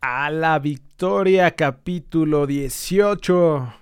[0.00, 3.74] a la victoria, capítulo 18.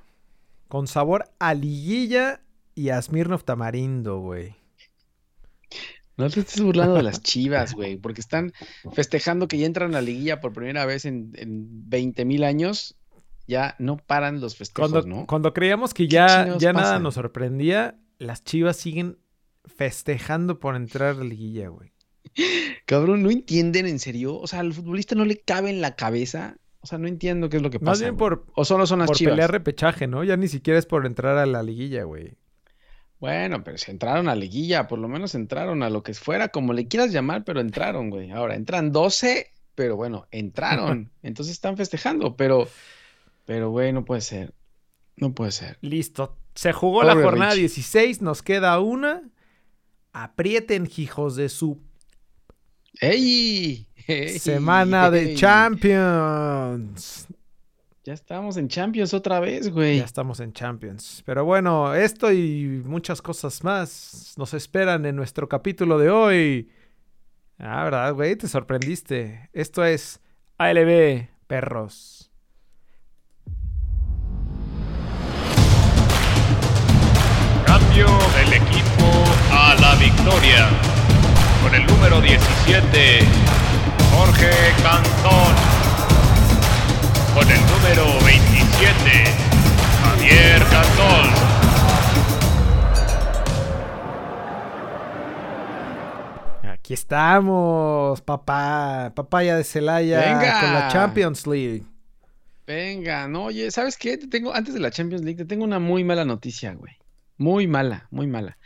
[0.68, 2.42] Con sabor a liguilla
[2.74, 4.56] y a Smirnoff Tamarindo, güey.
[6.16, 8.52] No te estés burlando de las chivas, güey, porque están
[8.92, 12.96] festejando que ya entran a la liguilla por primera vez en, en 20 mil años.
[13.46, 15.26] Ya no paran los festejos, Cuando, ¿no?
[15.26, 19.18] cuando creíamos que ya, ya nada nos sorprendía, las chivas siguen
[19.64, 21.92] festejando por entrar a la liguilla, güey.
[22.86, 24.38] Cabrón, ¿no entienden en serio?
[24.38, 26.56] O sea, al futbolista no le cabe en la cabeza.
[26.80, 27.90] O sea, no entiendo qué es lo que pasa.
[27.90, 28.30] Más bien güey.
[28.30, 29.32] por, O solo son las por chivas.
[29.32, 30.24] pelear repechaje, ¿no?
[30.24, 32.36] Ya ni siquiera es por entrar a la liguilla, güey.
[33.20, 36.72] Bueno, pero se entraron a liguilla, por lo menos entraron a lo que fuera, como
[36.72, 38.30] le quieras llamar, pero entraron, güey.
[38.30, 41.10] Ahora, entran 12, pero bueno, entraron.
[41.22, 42.68] Entonces están festejando, pero,
[43.44, 44.54] pero, güey, no puede ser.
[45.16, 45.78] No puede ser.
[45.80, 46.36] Listo.
[46.54, 47.60] Se jugó la jornada Rich.
[47.60, 49.28] 16, nos queda una.
[50.12, 51.82] Aprieten, hijos de su
[53.00, 53.86] ¡Ey!
[54.08, 54.38] ¡Ey!
[54.38, 55.34] semana de.
[55.34, 57.28] Champions.
[58.04, 59.98] Ya estamos en Champions otra vez, güey.
[59.98, 61.22] Ya estamos en Champions.
[61.26, 66.70] Pero bueno, esto y muchas cosas más nos esperan en nuestro capítulo de hoy.
[67.58, 68.34] Ah, ¿verdad, güey?
[68.34, 69.50] Te sorprendiste.
[69.52, 70.20] Esto es
[70.56, 72.30] ALB, perros.
[77.66, 80.87] Cambio del equipo a la victoria.
[81.62, 83.20] Con el número 17,
[84.12, 84.50] Jorge
[84.82, 85.54] Cantón.
[87.34, 89.24] Con el número 27,
[90.02, 91.48] Javier Cantón.
[96.70, 99.12] Aquí estamos, papá.
[99.14, 100.60] Papaya de Celaya Venga.
[100.60, 101.84] con la Champions League.
[102.66, 104.18] Venga, no, oye, ¿sabes qué?
[104.18, 106.94] Te tengo, antes de la Champions League, te tengo una muy mala noticia, güey.
[107.38, 108.58] Muy mala, muy mala.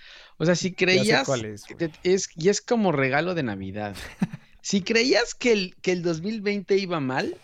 [0.42, 1.88] O sea, si creías, cuál es, que güey.
[1.88, 3.94] te- es, y es como regalo de Navidad.
[4.60, 7.36] si creías que el, que el 2020 iba mal,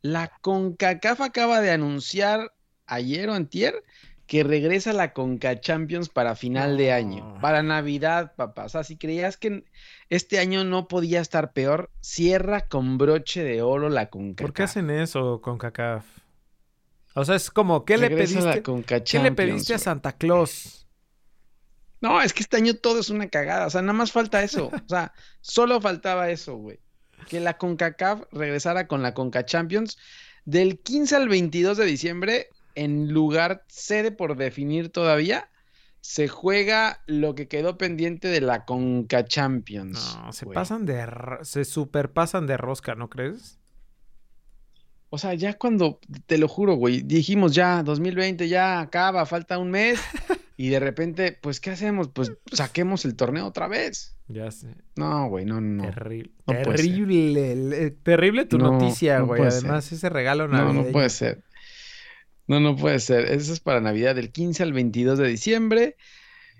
[0.00, 2.52] la CONCACAF acaba de anunciar
[2.86, 3.82] ayer o antier
[4.28, 8.66] que regresa la CONCA Champions para final de año, para Navidad, papá.
[8.66, 9.64] O sea, si creías que
[10.08, 14.46] este año no podía estar peor, cierra con broche de oro la CONCACAF.
[14.46, 16.06] ¿Por qué hacen eso con CACAF?
[17.16, 18.62] O sea, es como, ¿qué le Regresa pediste?
[18.62, 19.78] Conca ¿Qué le pediste a.
[19.78, 20.86] Santa Claus?
[22.00, 23.66] No, es que este año todo es una cagada.
[23.66, 24.68] O sea, nada más falta eso.
[24.68, 26.80] O sea, solo faltaba eso, güey.
[27.28, 29.98] Que la CONCACAF regresara con la CONCA Champions
[30.44, 35.50] del 15 al 22 de diciembre, en lugar sede por definir todavía,
[36.00, 40.16] se juega lo que quedó pendiente de la CONCA Champions.
[40.16, 40.54] No, se güey.
[40.54, 41.06] pasan de...
[41.42, 43.58] Se superpasan de rosca, ¿no crees?
[45.10, 49.70] O sea, ya cuando, te lo juro, güey, dijimos ya, 2020 ya acaba, falta un
[49.72, 50.00] mes,
[50.62, 52.08] y de repente, pues, ¿qué hacemos?
[52.08, 54.14] Pues saquemos el torneo otra vez.
[54.28, 54.66] Ya sé.
[54.94, 55.84] No, güey, no, no.
[55.90, 56.32] Terrible.
[56.46, 57.90] no terrible.
[58.02, 59.40] Terrible tu No, noticia, no güey.
[59.40, 60.82] Además, ese regalo No, navideño.
[60.84, 61.44] no puede ser.
[62.46, 63.24] No, no puede ser.
[63.32, 65.96] Eso es para Navidad, del 15 al 22 de diciembre.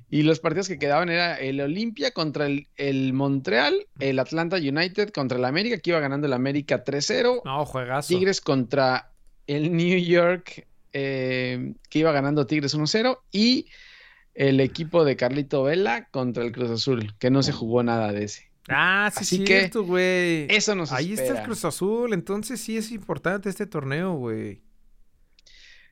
[0.08, 5.10] Y los partidos que quedaban era el Olimpia contra el, el Montreal, el Atlanta United
[5.10, 7.42] contra el América, que iba ganando el América 3-0.
[7.44, 8.08] No, juegazo.
[8.08, 9.12] Tigres contra
[9.46, 13.18] el New York, eh, que iba ganando Tigres 1-0.
[13.30, 13.66] Y
[14.40, 18.24] el equipo de Carlito Vela contra el Cruz Azul, que no se jugó nada de
[18.24, 18.50] ese.
[18.70, 20.46] Ah, sí, Así cierto, güey.
[20.48, 21.44] Eso nos Ahí está el.
[21.44, 22.14] Cruz Azul.
[22.14, 24.62] Entonces sí es importante este torneo, güey.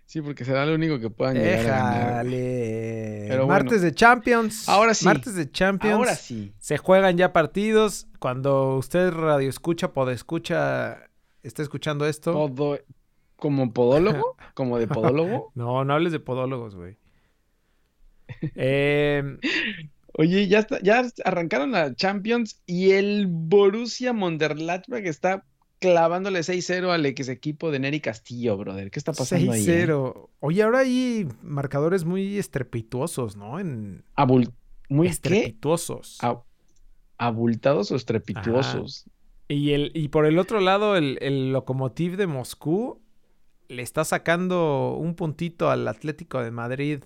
[0.06, 2.24] Sí, porque será lo único que puedan llegar a ganar.
[2.24, 3.26] Déjale.
[3.28, 3.60] Pero bueno.
[3.60, 4.66] Martes de Champions.
[4.66, 5.04] Ahora sí.
[5.04, 5.96] Martes de Champions.
[5.96, 6.54] Ahora sí.
[6.58, 8.06] Se juegan ya partidos.
[8.18, 11.10] Cuando usted radio escucha, escucha,
[11.42, 12.32] está escuchando esto.
[13.36, 15.52] Como podólogo, como de podólogo.
[15.54, 16.96] No, no hables de podólogos, güey.
[18.54, 19.22] Eh,
[20.14, 25.44] Oye, ya está, ya arrancaron la Champions y el Borussia Mönchengladbach está
[25.78, 28.90] clavándole 6-0 al ex equipo de Neri Castillo, brother.
[28.90, 29.64] ¿Qué está pasando ahí?
[29.68, 29.86] eh?
[29.86, 30.28] 6-0.
[30.40, 33.60] Oye, ahora hay marcadores muy estrepituosos, ¿no?
[33.60, 34.02] En...
[34.16, 34.50] Abul-
[34.88, 36.18] muy estrepituosos.
[36.20, 36.42] A-
[37.16, 39.04] abultados o estrepituosos.
[39.46, 43.00] Y, el, y por el otro lado, el, el Lokomotiv de Moscú
[43.68, 47.04] le está sacando un puntito al Atlético de Madrid.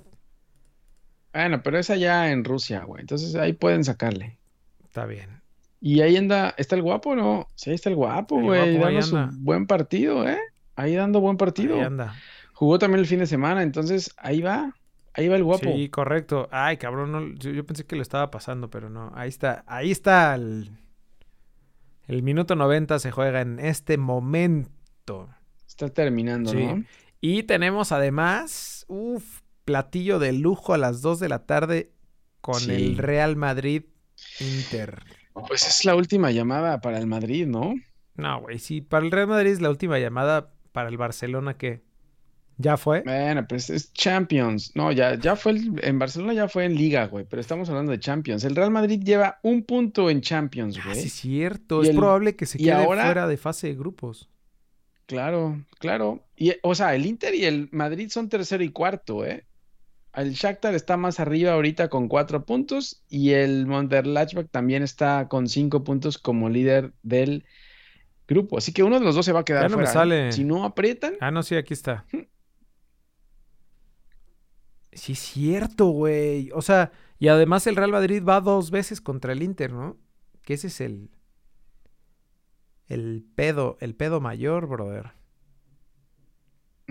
[1.33, 3.01] Bueno, pero es allá en Rusia, güey.
[3.01, 4.39] Entonces ahí pueden sacarle.
[4.85, 5.41] Está bien.
[5.81, 7.49] Y ahí anda, ¿está el guapo no?
[7.55, 8.79] Sí, ahí está el guapo, güey.
[8.79, 10.39] Dando su buen partido, ¿eh?
[10.77, 11.75] Ahí dando buen partido.
[11.77, 12.15] Ahí anda.
[12.53, 14.75] Jugó también el fin de semana, entonces ahí va.
[15.15, 15.71] Ahí va el guapo.
[15.75, 16.49] Sí, correcto.
[16.53, 19.13] Ay, cabrón, no, yo, yo pensé que lo estaba pasando, pero no.
[19.15, 20.71] Ahí está, ahí está el,
[22.07, 25.29] el minuto 90 se juega en este momento.
[25.67, 26.65] Está terminando, Sí.
[26.65, 26.85] ¿no?
[27.21, 31.93] Y tenemos además, uff, platillo de lujo a las 2 de la tarde
[32.41, 32.73] con Sí.
[32.73, 33.85] el Real Madrid
[34.41, 35.03] Inter.
[35.49, 37.75] Pues es la última llamada para el Madrid, ¿no?
[38.17, 41.83] No, güey, si para el Real Madrid es la última llamada, para el Barcelona, ¿qué?
[42.59, 43.03] ¿Ya fue?
[43.03, 44.73] Bueno, pues es Champions.
[44.75, 47.93] No, ya, ya fue el- en Barcelona ya fue en Liga, güey, pero estamos hablando
[47.93, 48.45] de Champions.
[48.45, 51.01] El Real Madrid lleva un punto en Champions, Ah, güey.
[51.01, 51.81] sí, es cierto.
[51.81, 54.29] Y Es el- probable que se quede ahora- fuera de fase de grupos.
[55.07, 56.23] Claro, claro.
[56.37, 59.45] Y, o sea, el Inter y el Madrid son tercero y cuarto, ¿eh?
[60.15, 65.49] El Shakhtar está más arriba ahorita con cuatro puntos y el Mönchengladbach también está con
[65.49, 67.47] cinco puntos como líder del
[68.29, 68.59] grupo.
[68.59, 69.95] Así que uno de los dos se va a quedar Ya no me fuera, ¿eh?
[69.95, 70.33] sale.
[70.33, 72.05] Si no aprietan, Ah, no, sí, aquí está.
[74.93, 76.51] Sí, es cierto, güey.
[76.53, 79.97] O sea, y además el Real Madrid va dos veces contra el Inter, ¿no?
[80.43, 81.11] Que ese es el.
[82.87, 85.13] El pedo, el pedo mayor, brother.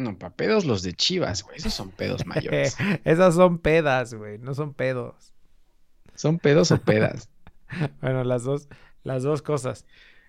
[0.02, 1.58] No, pa' pedos los de Chivas, güey.
[1.58, 2.76] Esos son pedos mayores.
[3.06, 5.34] Esas son pedas, güey, no son pedos.
[6.16, 7.30] ¿Son pedos o pedas?
[8.02, 8.68] Bueno, las dos,
[9.04, 9.86] las dos cosas.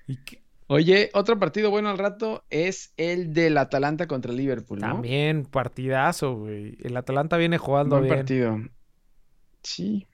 [0.07, 4.79] ¿Y qué- Oye, otro partido bueno al rato es el del Atalanta contra el Liverpool,
[4.79, 4.87] ¿no?
[4.93, 6.79] También partidazo, güey.
[6.83, 8.17] El Atalanta viene jugando Buen bien.
[8.17, 8.59] partido.
[9.65, 10.07] Sí,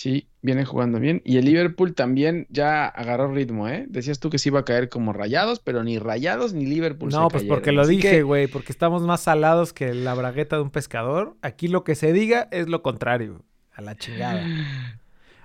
[0.00, 1.20] sí, viene jugando bien.
[1.24, 3.84] Y el Liverpool también ya agarró ritmo, ¿eh?
[3.88, 7.24] Decías tú que se iba a caer como rayados, pero ni rayados ni Liverpool No,
[7.24, 7.48] se pues cayeron.
[7.48, 10.70] porque lo Así dije, que, güey, porque estamos más salados que la bragueta de un
[10.70, 11.36] pescador.
[11.42, 14.42] Aquí lo que se diga es lo contrario, a la chingada.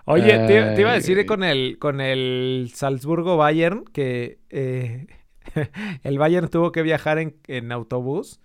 [0.05, 1.25] Oye, te, te iba a decir güey.
[1.25, 5.07] con el, con el Salzburgo Bayern que eh,
[6.03, 8.39] el Bayern tuvo que viajar en, en autobús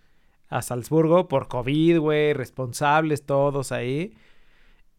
[0.49, 4.15] a Salzburgo por COVID, güey, responsables todos ahí.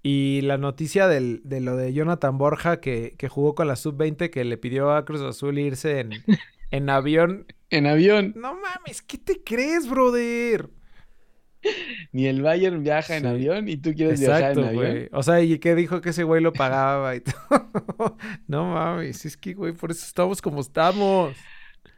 [0.03, 4.29] Y la noticia del- de lo de Jonathan Borja que, que jugó con la sub-20
[4.31, 6.11] que le pidió a Cruz Azul irse en,
[6.71, 7.45] en avión.
[7.69, 10.69] En avión, No mames, ¿qué te crees, brother?
[12.11, 14.73] ni el Bayern viaja en avión y tú quieres viajar en avión.
[14.75, 15.09] güey.
[15.11, 18.17] O sea, y que dijo que ese güey lo pagaba y todo.
[18.47, 21.35] No mames, es que, güey, por eso estamos como estamos.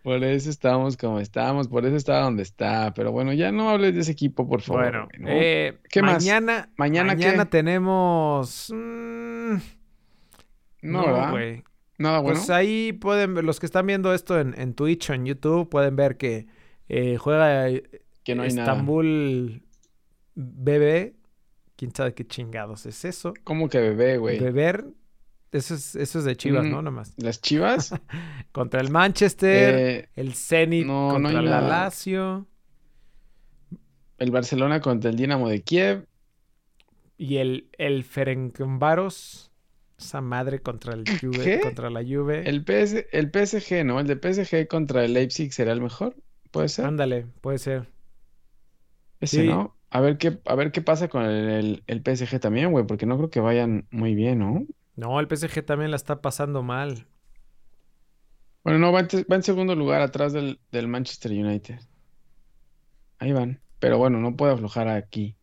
[0.03, 2.93] Por eso estamos como estamos, por eso está donde está.
[2.93, 4.83] Pero bueno, ya no hables de ese equipo, por favor.
[4.83, 6.15] Bueno, eh, ¿Qué más?
[6.15, 7.49] mañana, ¿Mañana mañana qué?
[7.51, 8.69] tenemos.
[8.75, 9.55] mm,
[10.81, 11.63] no, güey.
[11.97, 12.37] Nada bueno.
[12.37, 15.69] Pues ahí pueden ver, los que están viendo esto en, en Twitch o en YouTube,
[15.69, 16.47] pueden ver que
[16.89, 17.69] eh, juega
[18.25, 18.71] que no hay nada.
[18.71, 19.63] Estambul
[20.35, 21.13] BB.
[21.77, 23.33] ¿Quién sabe qué chingados es eso?
[23.45, 24.37] ¿Cómo que bebé, güey?
[24.37, 24.85] Beber.
[25.53, 26.81] Eso es, eso es de Chivas, Mm, ¿no?
[26.81, 27.15] Nomás.
[27.17, 27.91] ¿Las chivas?
[28.51, 29.85] Contra el Manchester.
[29.85, 31.61] Eh, El Zenit no, no contra hay la.
[31.61, 32.47] Lazio.
[34.17, 36.07] el Barcelona contra el Dinamo de Kiev.
[37.17, 39.51] Y el, el Ferencváros.
[39.97, 41.59] Esa madre contra el Juve, ¿Qué?
[41.59, 42.49] contra la Juve.
[42.49, 43.99] El, PS, el PSG, ¿no?
[43.99, 46.15] El de PSG contra el Leipzig será el mejor.
[46.51, 46.89] ¿Puede ser?
[46.89, 47.91] Ándale, puede ser.
[49.19, 49.43] Ese, sí.
[49.43, 49.77] ¿no?
[49.89, 53.05] A ver qué, a ver qué pasa con el, el- el PSG también, güey, porque
[53.05, 54.65] no creo que vayan muy bien, ¿no?
[54.95, 57.07] No, el PSG también la está pasando mal.
[58.63, 61.79] Bueno, no, va en, te- va en segundo lugar atrás del, del Manchester United.
[63.19, 63.59] Ahí van.
[63.79, 65.35] Pero bueno, no puede aflojar aquí.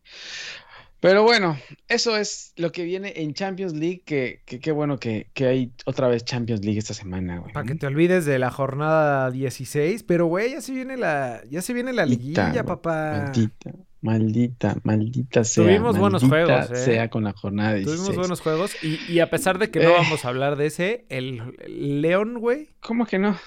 [0.99, 1.57] Pero bueno,
[1.87, 5.71] eso es lo que viene en Champions League, que que qué bueno que, que hay
[5.85, 7.53] otra vez Champions League esta semana, güey.
[7.53, 10.03] Para que te olvides de la jornada 16.
[10.03, 13.23] Pero, güey, ya se viene la, ya se viene la liguilla, papá.
[13.25, 13.71] Maldita,
[14.01, 15.63] maldita, maldita sea.
[15.63, 16.83] Tuvimos buenos maldita juegos, ¿eh?
[16.85, 17.97] sea con la jornada 16.
[17.97, 18.83] Tuvimos buenos juegos.
[18.83, 19.93] Y, y a pesar de que no Eh.
[19.97, 23.37] vamos a hablar de ese, el, el León, güey, ¿Cómo que no?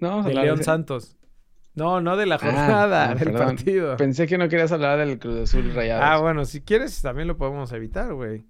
[0.00, 0.62] No vamos a hablar León.
[0.62, 1.16] Santos.
[1.74, 3.46] No, no de la jornada, ah, del perdón.
[3.56, 3.96] partido.
[3.96, 6.04] Pensé que no querías hablar del Cruz Azul Rayados.
[6.06, 8.44] Ah, bueno, si quieres también lo podemos evitar, güey.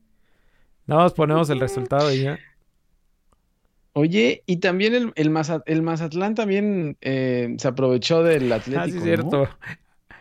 [0.86, 2.38] Nada más ponemos el resultado y ya.
[3.94, 8.86] Oye, y también el, el, Maza- el Mazatlán también eh, se aprovechó del Atlético, Ah,
[8.88, 9.02] sí, ¿no?
[9.04, 9.48] cierto.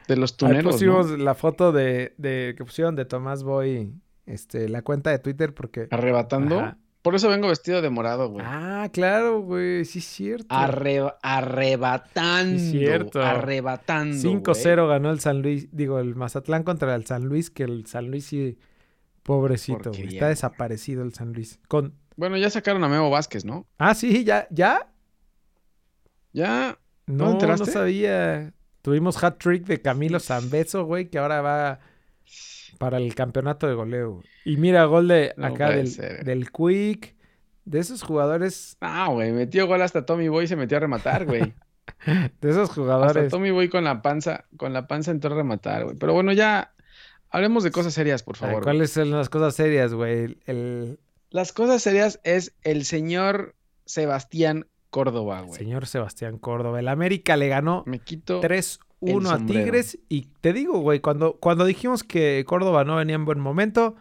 [0.07, 0.71] De los Ahí tuneros, ¿no?
[0.71, 3.93] pusimos la foto de, de que pusieron de Tomás Boy,
[4.25, 5.87] este, la cuenta de Twitter porque...
[5.91, 6.59] Arrebatando.
[6.59, 6.77] Ajá.
[7.01, 8.45] Por eso vengo vestido de morado, güey.
[8.47, 10.55] Ah, claro, güey, sí es cierto.
[10.55, 12.57] Arre- arrebatando.
[12.57, 13.21] Sí, cierto.
[13.21, 14.15] Arrebatando.
[14.15, 18.09] 5-0 ganó el San Luis, digo, el Mazatlán contra el San Luis, que el San
[18.09, 18.57] Luis sí,
[19.21, 21.59] pobrecito, güey, está desaparecido el San Luis.
[21.67, 21.93] Con...
[22.15, 23.67] Bueno, ya sacaron a Memo Vázquez, ¿no?
[23.77, 24.87] Ah, sí, ya, ya.
[26.31, 26.77] Ya.
[27.05, 27.71] No, no enteraste?
[27.71, 28.53] sabía.
[28.83, 31.79] Tuvimos hat trick de Camilo Zambeso, güey, que ahora va
[32.77, 34.11] para el campeonato de goleo.
[34.15, 34.25] güey.
[34.45, 36.23] Y mira, gol de No acá del, ser.
[36.23, 37.15] del Quick.
[37.65, 39.31] De esos jugadores, Ah, güey.
[39.31, 41.53] Metió gol hasta Tommy Boy y se metió a rematar, güey.
[42.41, 43.31] de esos Hasta jugadores.
[43.31, 45.95] Tommy Boy con la panza, con la panza entró a rematar, güey.
[45.97, 46.73] Pero bueno, ya
[47.29, 48.63] hablemos de cosas serias, por favor.
[48.63, 50.37] ¿Cuáles son las cosas serias, güey?
[50.45, 50.99] El
[51.29, 55.57] Las cosas serias es el señor Sebastián Córdoba, güey.
[55.57, 56.79] señor Sebastián Córdoba.
[56.79, 59.43] El América le ganó Me quito 3-1 el a.
[59.43, 59.97] Tigres.
[60.07, 63.95] Y te digo, güey, cuando, cuando dijimos que Córdoba no venía en buen momento,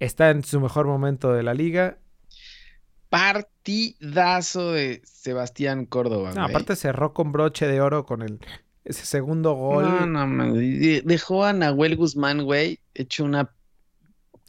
[0.00, 1.98] está en su mejor momento de la liga.
[3.10, 6.32] partidazo de Sebastián Córdoba.
[6.34, 8.40] No, aparte cerró con broche de oro con el
[8.84, 9.84] ese segundo gol.
[9.84, 10.54] No, no, man.
[10.54, 13.50] Dejó a Nahuel Guzmán, güey, hecho una.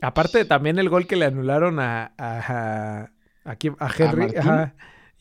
[0.01, 3.09] Aparte, también el gol que le anularon a, a,
[3.43, 3.57] a,
[3.97, 4.33] Henry.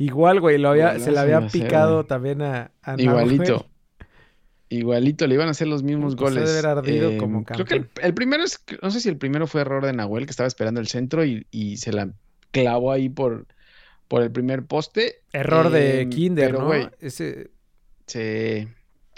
[0.02, 3.68] Igual, güey, lo había, se le había picado también a, a Igualito.
[4.68, 6.50] Igualito, le iban a hacer los mismos goles.
[6.50, 9.60] Haber ardido eh, como creo que el, primero es, no sé si el primero fue
[9.60, 12.10] error de Nahuel, que estaba esperando el centro y, y se la
[12.50, 13.46] clavó ahí por,
[14.08, 15.20] por el primer poste.
[15.32, 16.72] Error de em, Kinder, ¿no?
[16.98, 17.52] Ese...
[18.06, 18.66] Sí,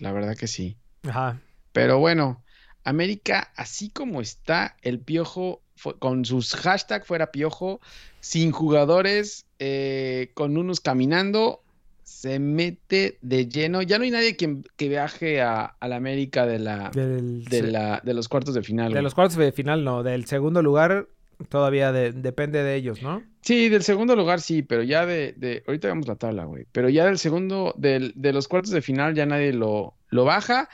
[0.00, 0.76] la verdad que sí.
[1.08, 1.40] Ajá.
[1.72, 2.44] Pero bueno,
[2.82, 5.62] América, así como está, el piojo,
[5.98, 7.80] con sus hashtags fuera piojo,
[8.20, 11.62] sin jugadores, eh, con unos caminando,
[12.02, 13.80] se mete de lleno.
[13.80, 18.12] Ya no hay nadie que, que viaje a, la América de la, de, la, de
[18.12, 18.92] los cuartos de final.
[18.92, 20.02] De los cuartos de final, no.
[20.02, 21.08] Del segundo lugar
[21.48, 23.22] todavía depende de ellos, ¿no?
[23.40, 25.32] Sí, del segundo lugar sí, pero ya de...
[25.38, 26.66] de ahorita vemos la tabla, güey.
[26.70, 30.68] Pero ya del segundo, del, de los cuartos de final ya nadie lo, lo baja.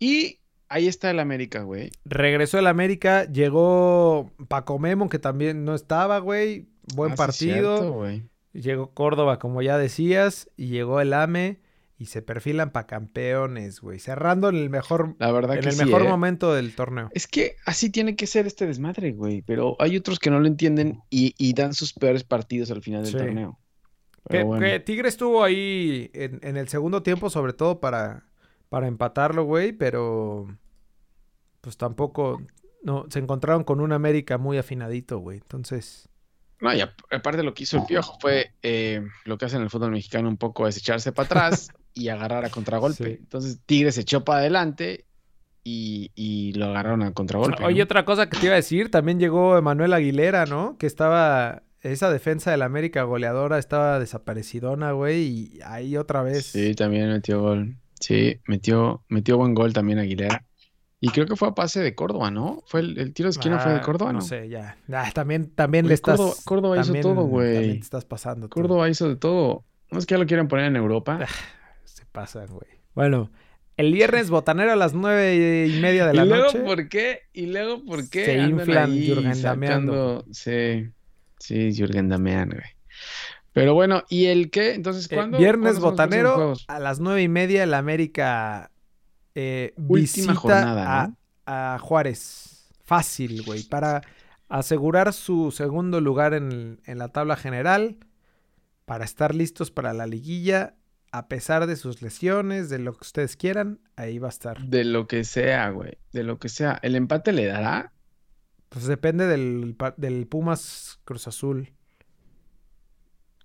[0.00, 1.92] Y ahí está el América, güey.
[2.04, 6.66] Regresó el América, llegó Paco Memo, que también no estaba, güey.
[6.94, 8.06] Buen ah, partido.
[8.52, 11.60] Llegó Córdoba, como ya decías, y llegó el AME
[11.98, 13.98] y se perfilan para campeones, güey.
[13.98, 16.08] Cerrando en el mejor, La verdad en el mejor ¿eh?
[16.08, 17.08] momento del torneo.
[17.12, 19.42] Es que así tiene que ser este desmadre, güey.
[19.42, 23.16] Pero hay otros que no lo entienden y, dan sus peores partidos al final del
[23.16, 23.58] torneo.
[24.28, 28.24] Que, Tigre estuvo ahí en, el segundo tiempo, sobre todo para,
[28.68, 30.46] para empatarlo, güey, pero
[31.60, 32.42] pues tampoco
[32.82, 35.38] no se encontraron con un América muy afinadito, güey.
[35.38, 36.08] Entonces,
[36.64, 39.68] no, y aparte lo que hizo el Piojo fue eh, lo que hace en el
[39.68, 43.18] fútbol mexicano un poco es echarse para atrás y agarrar a contragolpe.
[43.20, 45.04] Entonces Tigre se echó para adelante
[45.62, 47.62] y, lo agarraron a contragolpe.
[47.62, 50.78] Oye, otra cosa que te iba a decir, también llegó Emanuel Aguilera, ¿no?
[50.78, 56.46] Que estaba, esa defensa del América goleadora estaba desaparecidona, güey, y ahí otra vez.
[56.46, 57.76] Sí, también metió gol.
[58.00, 60.46] Sí, metió, metió buen gol también Aguilera.
[61.04, 62.62] Y creo que fue a pase de Córdoba, ¿no?
[62.66, 64.20] Fue el, tiro de esquina fue de ah, Córdoba, ¿no?
[64.20, 64.78] No sé, ya.
[65.12, 66.18] también también le estás.
[66.46, 67.52] Córdoba, hizo todo, güey.
[67.52, 68.48] También te estás pasando.
[68.48, 69.64] Córdoba hizo de todo.
[69.90, 71.18] No es que ya lo quieren poner en Europa.
[71.20, 71.26] Ah,
[71.84, 72.70] se pasan, güey.
[72.94, 73.30] Bueno,
[73.76, 76.56] el viernes botanero a las nueve y media de la noche.
[76.56, 77.18] ¿Y luego por qué?
[77.34, 78.24] ¿Y luego por qué?
[78.24, 80.24] Se inflan Jürgen Dameando.
[80.30, 80.88] Sí,
[81.38, 82.64] sí, Jürgen Damean, güey.
[83.52, 84.72] Pero bueno, ¿y el qué?
[84.72, 85.36] Entonces, eh, ¿cuándo?
[85.36, 88.70] viernes botanero a las nueve y media el América
[89.34, 91.14] eh, Última jornada,
[91.46, 92.70] a, Juárez.
[92.84, 93.62] Fácil, güey.
[93.64, 94.02] Para
[94.48, 97.98] asegurar su segundo lugar en, la tabla general.
[98.84, 100.74] Para estar listos para la liguilla.
[101.10, 104.60] A pesar de sus lesiones, de lo que ustedes quieran, ahí va a estar.
[104.60, 105.96] De lo que sea, güey.
[106.12, 106.78] De lo que sea.
[106.82, 107.92] ¿El empate le dará?
[108.68, 111.72] Pues depende del, del Pumas Cruz Azul.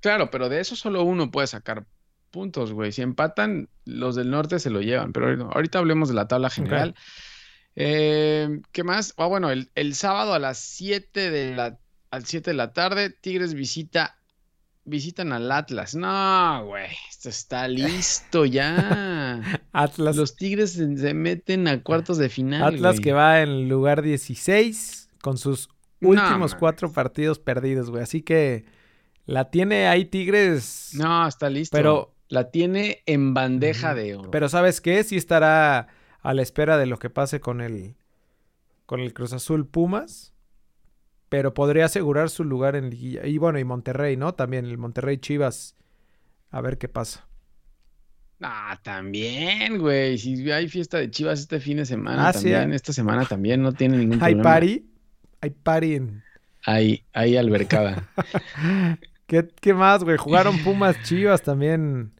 [0.01, 1.85] Claro, pero de eso solo uno puede sacar
[2.29, 2.91] puntos, güey.
[2.91, 5.13] Si empatan, los del norte se lo llevan.
[5.13, 6.95] Pero ahorita hablemos de la tabla general.
[7.75, 9.13] Eh, ¿Qué más?
[9.17, 11.79] Ah, bueno, el, sábado a las 7 de la,
[12.11, 14.19] al 7 de la tarde, Tigres visita
[14.89, 15.95] visitan al Atlas.
[15.95, 19.61] No, güey, esto está listo ya.
[19.71, 20.15] Atlas.
[20.15, 22.63] Los Tigres se, meten a cuartos de final.
[22.63, 25.69] Atlas que va en lugar 16 con sus
[26.01, 28.03] últimos cuatro partidos perdidos, güey.
[28.03, 28.65] Así que
[29.25, 30.91] la tiene ahí Tigres.
[30.93, 31.75] No, está listo.
[31.75, 34.31] Pero la tiene en bandeja de oro.
[34.31, 35.03] Pero ¿sabes qué?
[35.03, 35.87] Sí estará
[36.21, 37.95] a la espera de lo que pase con el,
[38.85, 40.33] con el Cruz Azul Pumas.
[41.27, 43.25] Pero podría asegurar su lugar en liguilla.
[43.25, 44.33] Y bueno, y Monterrey, ¿no?
[44.33, 45.75] También el Monterrey Chivas.
[46.49, 47.27] A ver qué pasa.
[48.41, 50.17] Ah, también, güey.
[50.17, 53.73] Si hay fiesta de Chivas este fin de semana ah, también, esta semana también no
[53.73, 54.39] tiene ningún problema.
[54.39, 54.89] ¿Hay party?
[55.41, 56.23] Hay party en...
[56.65, 58.09] Hay, hay albercada.
[59.27, 60.17] ¿Qué, ¿Qué, más, güey?
[60.17, 62.11] Jugaron Pumas Chivas también.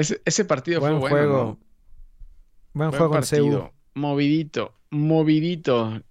[0.00, 1.08] Ese, partido fue bueno.
[1.08, 1.58] Juego.
[2.72, 3.72] Buen, juego partido.
[3.94, 6.02] Movidito, movidito.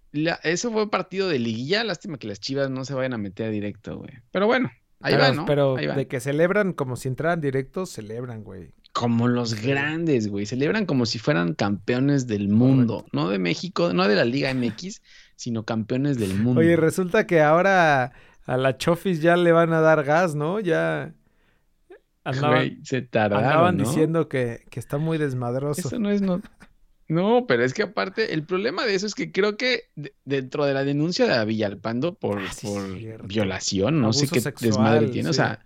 [0.43, 1.83] eso fue partido de liguilla.
[1.83, 4.11] Lástima que las chivas no se vayan a meter directo, güey.
[4.31, 4.69] Pero bueno,
[4.99, 5.45] ahí pero, va, ¿no?
[5.45, 8.73] Pero de que celebran como si entraran directo, celebran, güey.
[8.91, 10.45] Como los grandes, güey.
[10.45, 13.05] Celebran como si fueran campeones del mundo.
[13.13, 15.01] No de México, no de la Liga MX,
[15.35, 16.59] sino campeones del mundo.
[16.59, 18.11] Oye, resulta que ahora
[18.45, 20.59] a la Chofis ya le van a dar gas, ¿no?
[20.59, 21.13] Ya
[22.23, 25.87] Andaban, se tardaron, diciendo que, está muy desmadroso.
[25.87, 26.41] Eso no es no.
[27.09, 29.85] No, pero es que aparte, el problema de eso es que creo que
[30.25, 35.29] dentro de la denuncia de Villalpando por, ah, por violación, no sé qué desmadre tiene.
[35.29, 35.59] O sea,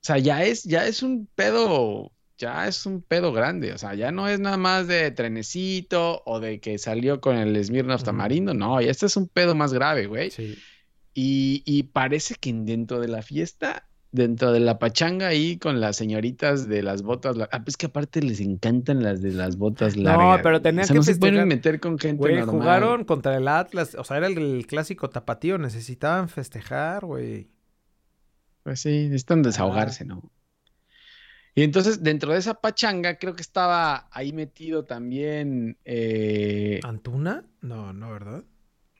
[0.00, 3.72] o sea, ya es, ya es un pedo, ya es un pedo grande.
[3.72, 7.62] O sea, ya no es nada más de trenecito o de que salió con el
[7.62, 8.52] Smirnoff tamarindo.
[8.52, 10.32] No, ya este es un pedo más grave, güey.
[11.14, 15.96] Y, y parece que dentro de la fiesta, dentro de la pachanga ahí con las
[15.96, 20.40] señoritas de las botas, ah, pues que aparte les encantan las de las botas largas.
[20.42, 20.62] pero güey.
[20.62, 21.46] tenían O sea, que no se pueden festejar.
[21.46, 22.48] meter con gente Güey, normal.
[22.48, 23.94] jugaron contra el Atlas.
[23.96, 25.58] O sea, era el, el clásico tapatío.
[25.58, 27.50] Necesitaban festejar, güey.
[28.62, 30.32] Pues sí, necesitan desahogarse, ¿no?
[31.54, 35.78] Y entonces, dentro de esa pachanga, creo que estaba ahí metido también.
[35.84, 37.44] eh, ¿Antuna?
[37.60, 38.44] No, no, ¿verdad?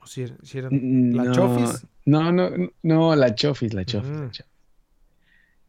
[0.00, 1.86] ¿O si, si eran mm, la no, Chofis?
[2.06, 2.50] No, no,
[2.82, 4.30] no, la Chofis, la Chofis, la.
[4.30, 4.49] Chofis.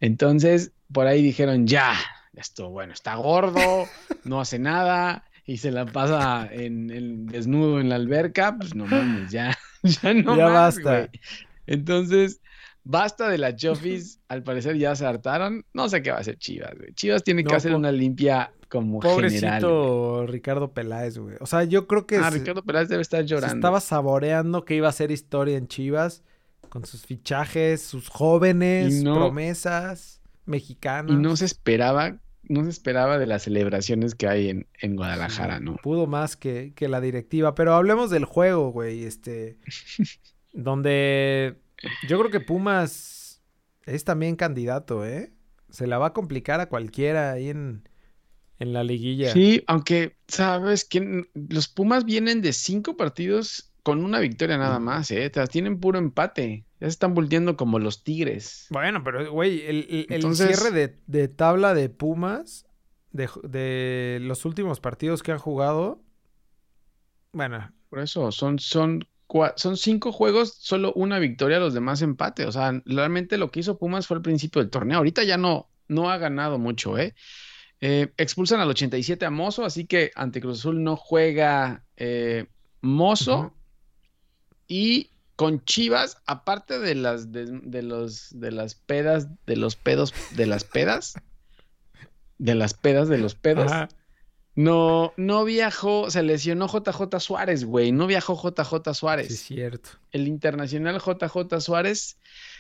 [0.01, 1.93] Entonces, por ahí dijeron, ya,
[2.33, 3.85] esto, bueno, está gordo,
[4.25, 8.85] no hace nada, y se la pasa en, en desnudo en la alberca, pues no
[8.85, 11.09] mames, ya, ya no Ya basta.
[11.67, 12.41] Entonces,
[12.83, 16.37] basta de la Chofis, al parecer ya se hartaron, no sé qué va a hacer
[16.37, 16.93] Chivas, güey.
[16.93, 19.61] Chivas tiene que No, hacer una limpia como general.
[19.61, 21.35] Pobrecito Ricardo Peláez, güey.
[21.41, 23.55] O sea, yo creo que Ah, se- Ricardo Peláez debe estar se llorando.
[23.55, 26.23] estaba saboreando que iba a ser historia en Chivas.
[26.71, 31.11] Con sus fichajes, sus jóvenes, no- promesas mexicanas.
[31.13, 35.59] Y no se esperaba, no se esperaba de las celebraciones que hay en, en Guadalajara,
[35.59, 35.75] Sí, ¿no?
[35.83, 37.53] Pudo más que, que la directiva.
[37.55, 39.03] Pero hablemos del juego, güey.
[39.03, 39.59] Este.
[40.53, 41.57] donde
[42.07, 43.41] yo creo que Pumas
[43.85, 45.33] es también candidato, ¿eh?
[45.69, 47.87] Se la va a complicar a cualquiera ahí en,
[48.59, 49.31] en la liguilla.
[49.33, 51.27] Sí, aunque, ¿sabes quién?
[51.33, 55.31] Los Pumas vienen de cinco partidos con una victoria nada más, ¿eh?
[55.49, 56.65] Tienen puro empate.
[56.79, 58.67] Ya se están volteando como los Tigres.
[58.69, 62.65] Bueno, pero, güey, el, el- el Entonces- cierre de, de tabla de Pumas,
[63.11, 66.01] de, los últimos partidos que han jugado.
[67.33, 72.45] Bueno, Por eso, son, son, cua- son cinco juegos, solo una victoria, los demás empate.
[72.45, 74.97] O sea, realmente lo que hizo Pumas fue al principio del torneo.
[74.97, 77.13] Ahorita ya no, no ha ganado mucho, ¿eh?
[77.79, 82.45] Eh, expulsan al 87 a Mozo, así que ante Cruz Azul no juega eh,
[82.81, 83.53] Mozo.
[84.73, 90.13] Y con Chivas, aparte de las de, de los de las pedas, de los pedos,
[90.37, 91.15] de las pedas,
[92.37, 93.89] de las pedas, de los pedos, ajá.
[94.55, 97.91] no, no viajó, se lesionó JJ Suárez, güey.
[97.91, 99.27] No viajó JJ Suárez.
[99.27, 99.89] Sí, es cierto.
[100.11, 102.17] El internacional JJ Suárez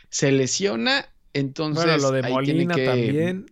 [0.09, 3.45] se lesiona, entonces Bueno, lo de Molina que- también.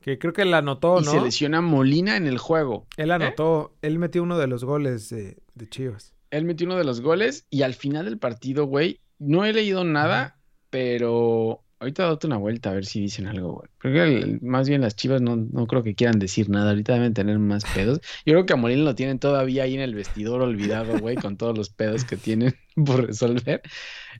[0.00, 1.10] Que creo que él anotó, Y ¿no?
[1.12, 2.86] se lesiona Molina en el juego.
[2.96, 3.14] Él ¿Eh?
[3.14, 6.11] anotó, él metió uno de los goles de, de Chivas.
[6.32, 9.84] Él metió uno de los goles y al final del partido, güey, no he leído
[9.84, 10.38] nada,
[10.70, 13.68] pero ahorita date una vuelta a ver si dicen algo, güey.
[13.80, 17.12] Porque el- más bien las chivas no, no creo que quieran decir nada, ahorita deben
[17.12, 18.00] tener más pedos.
[18.24, 21.36] Yo creo que a Molina lo tienen todavía ahí en el vestidor olvidado, güey, con
[21.36, 22.54] todos los pedos que tienen
[22.86, 23.60] por resolver.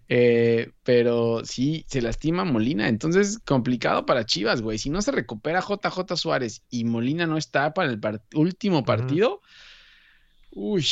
[0.09, 4.77] Eh, pero sí, se lastima Molina, entonces complicado para Chivas, güey.
[4.79, 8.01] Si no se recupera JJ Suárez y Molina no está para el
[8.35, 9.41] último partido,
[10.51, 10.83] uy,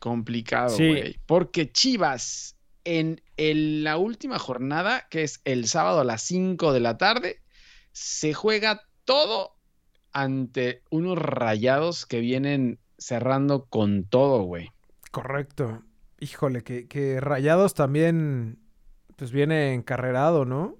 [0.00, 0.88] complicado, Sí.
[0.88, 1.16] güey.
[1.26, 6.80] Porque Chivas en el- la última jornada, que es el sábado a las 5 de
[6.80, 7.42] la tarde,
[7.92, 9.56] se juega todo
[10.12, 14.70] ante unos rayados que vienen cerrando con todo, güey.
[15.10, 15.82] Correcto.
[16.20, 18.58] Híjole, que, que Rayados también
[19.16, 20.78] pues viene encarrerado, ¿no?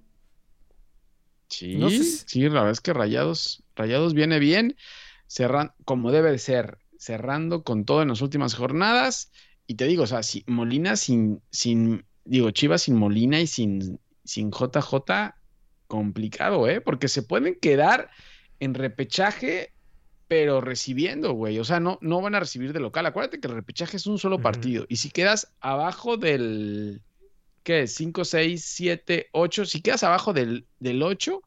[1.49, 4.75] Sí, No sé si- sí, la verdad es que Rayados, Rayados viene bien,
[5.27, 9.31] cerran, como debe de ser, cerrando con todo en las últimas jornadas.
[9.65, 13.99] Y te digo, o sea, si Molina sin, sin, digo, Chivas sin Molina y sin,
[14.23, 15.35] sin JJ,
[15.87, 16.81] complicado, ¿eh?
[16.81, 18.09] Porque se pueden quedar
[18.59, 19.73] en repechaje,
[20.27, 21.59] pero recibiendo, güey.
[21.59, 23.05] O sea, no, no van a recibir de local.
[23.05, 24.85] Acuérdate que el repechaje es un solo partido.
[24.89, 27.01] Y si quedas abajo del,
[27.63, 27.95] ¿qué es?
[27.95, 29.65] 5, 6, 7, 8.
[29.65, 31.41] Si quedas abajo del, del 8,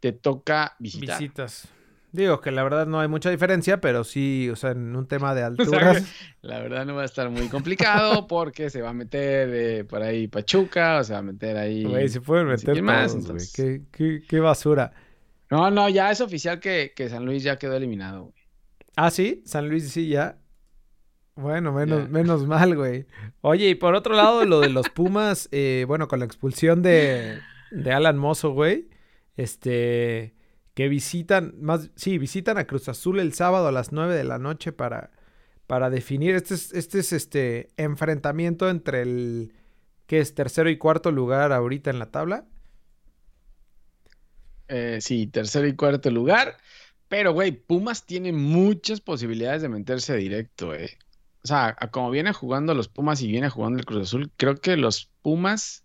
[0.00, 1.18] te toca visitar.
[1.18, 1.68] Visitas.
[2.12, 5.34] Digo que la verdad no hay mucha diferencia, pero sí, o sea, en un tema
[5.34, 6.12] de O sea, alturas.
[6.42, 10.02] La verdad no va a estar muy complicado porque se va a meter eh, por
[10.02, 11.84] ahí Pachuca, o se va a meter ahí.
[11.84, 13.22] Güey, se pueden meter más, todos, güey.
[13.38, 14.92] entonces- Qué, qué- qué basura.
[15.50, 18.34] No, no, ya es oficial que, que San Luis ya quedó eliminado, güey.
[18.96, 20.36] Ah, sí, San Luis sí, ya.
[21.36, 23.06] Bueno, menos, menos mal, güey.
[23.40, 27.38] Oye, y por otro lado, lo de los Pumas, eh, bueno, con la expulsión de,
[27.70, 28.88] de Alan Mozo, güey.
[29.36, 30.34] Este,
[30.80, 34.38] que visitan, más, sí, visitan a Cruz Azul el sábado a las 9 de la
[34.38, 35.10] noche para,
[35.66, 36.34] para definir.
[36.34, 39.52] Este es, este es este enfrentamiento entre el,
[40.06, 42.46] que es tercero y cuarto lugar ahorita en la tabla.
[44.68, 46.56] Eh, sí, tercero y cuarto lugar.
[47.08, 50.98] Pero, güey, Pumas tiene muchas posibilidades de meterse directo, eh.
[51.44, 54.76] O sea, como vienen jugando los Pumas y viene jugando el Cruz Azul, creo que
[54.76, 55.84] los Pumas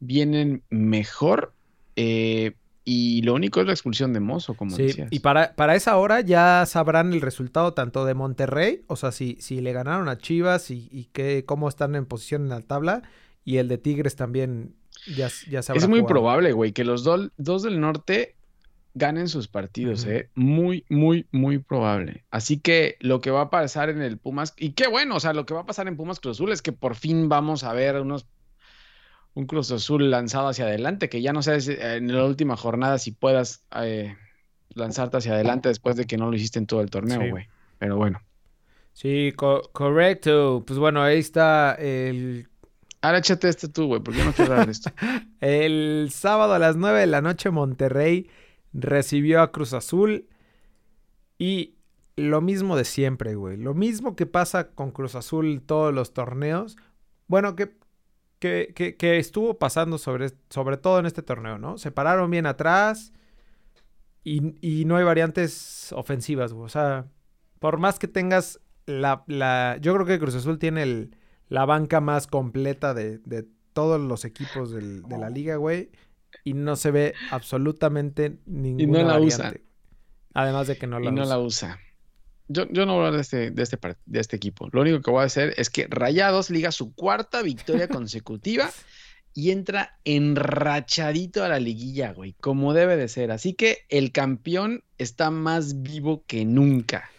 [0.00, 1.56] vienen mejor.
[1.96, 5.08] eh, y lo único es la expulsión de Mozo, como Sí, decías.
[5.10, 9.36] y para, para esa hora ya sabrán el resultado tanto de Monterrey, o sea, si,
[9.40, 13.02] si le ganaron a Chivas y, y que, cómo están en posición en la tabla,
[13.44, 14.74] y el de Tigres también
[15.16, 16.14] ya, ya se habrá Es muy jugado.
[16.14, 18.34] probable, güey, que los do- dos del norte
[18.94, 20.04] ganen sus partidos.
[20.06, 20.30] ¿eh?
[20.34, 22.24] Muy, muy, muy probable.
[22.30, 25.32] Así que lo que va a pasar en el Pumas, y qué bueno, o sea,
[25.32, 27.72] lo que va a pasar en Pumas Cruz Azul es que por fin vamos a
[27.72, 28.26] ver unos
[29.34, 32.98] un Cruz Azul lanzado hacia adelante, que ya no si, eh, en la última jornada
[32.98, 34.16] si puedas eh,
[34.70, 37.30] lanzarte hacia adelante después de que no lo hiciste en todo el torneo, Sí.
[37.30, 37.48] güey.
[37.78, 38.20] Pero bueno.
[38.92, 40.62] Sí, co- correcto.
[40.66, 42.48] Pues bueno, ahí está el,
[43.02, 44.90] Ahora échate este tú, güey, porque yo no quiero hablar de esto.
[45.40, 48.30] el sábado a las 9 de la noche Monterrey
[48.72, 50.26] recibió a Cruz Azul
[51.38, 51.74] y
[52.16, 53.56] lo mismo de siempre, güey.
[53.56, 56.76] Lo mismo que pasa con Cruz Azul todos los torneos.
[57.26, 57.72] Bueno, que,
[58.44, 61.78] que, que- que estuvo pasando sobre, sobre todo en este torneo, ¿no?
[61.78, 63.12] Se pararon bien atrás
[64.22, 66.66] y, y no hay variantes ofensivas, güey.
[66.66, 67.06] O sea,
[67.58, 69.24] por más que tengas la...
[69.26, 71.16] la yo creo que Cruz Azul tiene el-
[71.48, 75.90] la banca más completa de, de todos los equipos del- de la liga, güey.
[76.42, 79.34] Y no se ve absolutamente ninguna la variante.
[79.34, 79.60] usan.
[80.34, 81.78] Además de que no la y no la usa.
[82.48, 84.68] Yo, yo no voy a hablar de este, de, este, de este equipo.
[84.72, 88.70] Lo único que voy a hacer es que Rayados liga su cuarta victoria consecutiva
[89.32, 93.30] y entra enrachadito a la liguilla, güey, como debe de ser.
[93.30, 97.10] Así que el campeón está más vivo que nunca.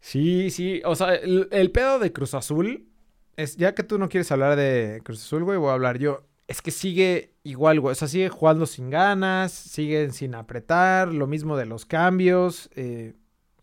[0.00, 0.80] Sí, sí.
[0.84, 2.88] O sea, el, el pedo de Cruz Azul
[3.36, 6.24] es, ya que tú no quieres hablar de Cruz Azul, güey, voy a hablar yo.
[6.46, 7.92] Es que sigue igual, güey.
[7.92, 12.70] O sea, sigue jugando sin ganas, siguen sin apretar, lo mismo de los cambios.
[12.74, 13.14] eh,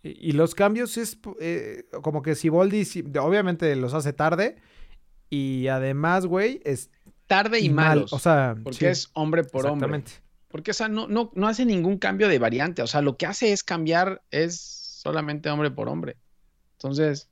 [0.05, 2.83] y, y los cambios es eh, como que Siboldi
[3.19, 4.57] obviamente los hace tarde.
[5.29, 6.89] Y además, güey, es
[7.27, 8.05] Tarde y, y mal.
[8.11, 10.03] O sea, porque sí, es hombre por hombre.
[10.47, 12.81] Porque, o sea, no, no, no hace ningún cambio de variante.
[12.81, 14.59] O sea, lo que hace es cambiar, es
[15.01, 16.17] solamente hombre por hombre.
[16.73, 17.29] Entonces,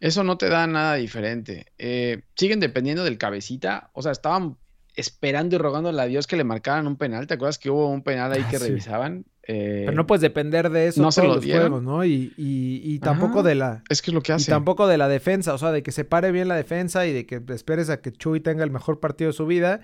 [0.00, 1.66] eso no te da nada diferente.
[1.76, 3.90] Eh, siguen dependiendo del cabecita.
[3.92, 4.56] O sea, estaban
[4.94, 7.26] esperando y rogándole a Dios que le marcaran un penal.
[7.26, 8.68] ¿Te acuerdas que hubo un penal ahí Ah, que sí.
[8.68, 9.26] revisaban?
[9.50, 11.62] Eh, Pero no puedes depender de eso ¿no se todos lo los dieron?
[11.70, 12.04] juegos, ¿no?
[12.04, 13.48] Y, y, y tampoco Ajá.
[13.48, 13.82] de la...
[13.88, 14.50] es que es lo que Y hace.
[14.50, 17.24] tampoco de la defensa, o sea, de que se pare bien la defensa y de
[17.26, 19.80] que esperes a que Chuy tenga el mejor partido de su vida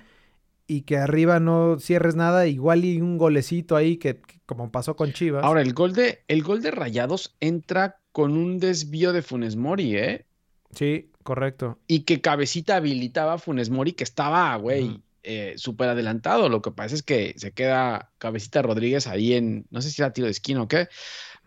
[0.66, 4.96] y que arriba no cierres nada, igual y un golecito ahí que, que como pasó
[4.96, 5.42] con Chivas.
[5.44, 9.96] Ahora, el gol de, el gol de Rayados entra con un desvío de Funes Mori,
[9.96, 10.27] ¿eh?
[10.74, 11.79] Sí, correcto.
[11.87, 15.00] y que Cabecita habilitaba a Funes Mori, que estaba, güey.
[15.24, 16.48] Eh, súper adelantado.
[16.48, 20.12] Lo que pasa es que se queda Cabecita Rodríguez ahí en, no sé si era
[20.12, 20.88] tiro de esquina o qué,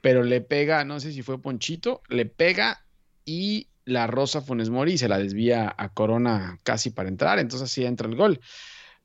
[0.02, 2.84] pero le pega, no sé si fue Ponchito, le pega
[3.24, 7.86] y la rosa Funes Mori se la desvía a Corona casi para entrar, entonces así
[7.86, 8.40] entra el gol.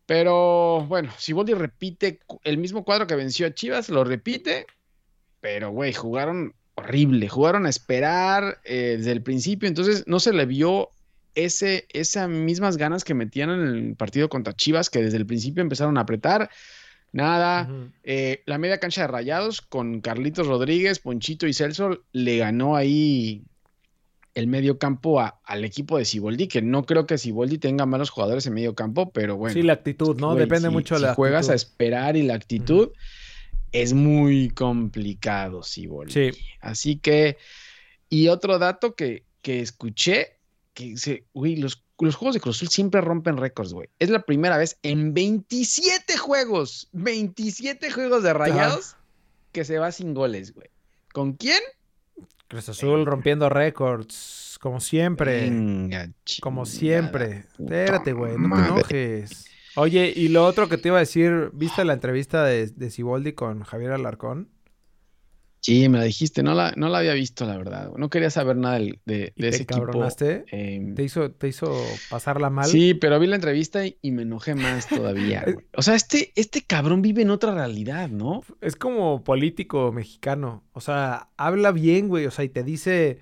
[0.07, 4.67] Pero bueno, Siboldi repite el mismo cuadro que venció a Chivas, lo repite,
[5.41, 10.47] pero güey, jugaron horrible, jugaron a esperar eh, desde el principio, entonces no se le
[10.47, 10.89] vio
[11.35, 15.63] ese, esas mismas ganas que metían en el partido contra Chivas, que desde el principio
[15.63, 16.51] empezaron a apretar.
[17.15, 17.69] Nada,
[18.05, 23.43] eh, la media cancha de Rayados con Carlitos Rodríguez, Ponchito y Celso le ganó ahí
[24.35, 28.09] el medio campo a- al equipo de Siboldi, que no creo que Siboldi tenga malos
[28.09, 29.53] jugadores en medio campo, pero bueno.
[29.53, 30.29] sí, la actitud, ¿no?
[30.33, 32.93] güey, Depende si- mucho de si la juegas a esperar y la actitud,
[33.73, 36.13] es muy complicado, Siboldi.
[36.13, 36.31] Sí.
[36.61, 37.37] Así que,
[38.09, 40.39] y otro dato que, que escuché,
[40.75, 43.89] que se, güey, los, los juegos de Cruz Azul siempre rompen récords, güey.
[43.99, 48.97] Es la primera vez en 27 juegos, 27 juegos de rayados
[49.53, 50.69] que se va sin goles, güey.
[51.13, 51.61] ¿Con quién?
[52.49, 55.43] Cruz Azul rompiendo récords, como siempre.
[55.43, 57.45] Venga, Como siempre.
[57.59, 59.47] Espérate, güey, no te enojes.
[59.75, 63.33] Oye, y lo otro que te iba a decir, ¿viste la entrevista de, de Siboldi
[63.33, 64.51] con Javier Alarcón?
[65.65, 67.93] Sí, me la dijiste, no la, no la había visto, la verdad.
[67.97, 69.83] No quería saber nada de, ¿Y de te ese equipo.
[69.87, 70.45] cabronaste?
[70.51, 71.73] em, ¿Te hizo, te hizo
[72.11, 72.67] pasarla mal?
[72.69, 75.65] Sí, pero vi la entrevista y, y me enojé más todavía, güey.
[75.77, 78.43] O sea, este, este cabrón vive en otra realidad, ¿no?
[78.61, 80.65] Es como político mexicano.
[80.73, 82.27] O sea, habla bien, güey.
[82.27, 83.21] O sea, y te dice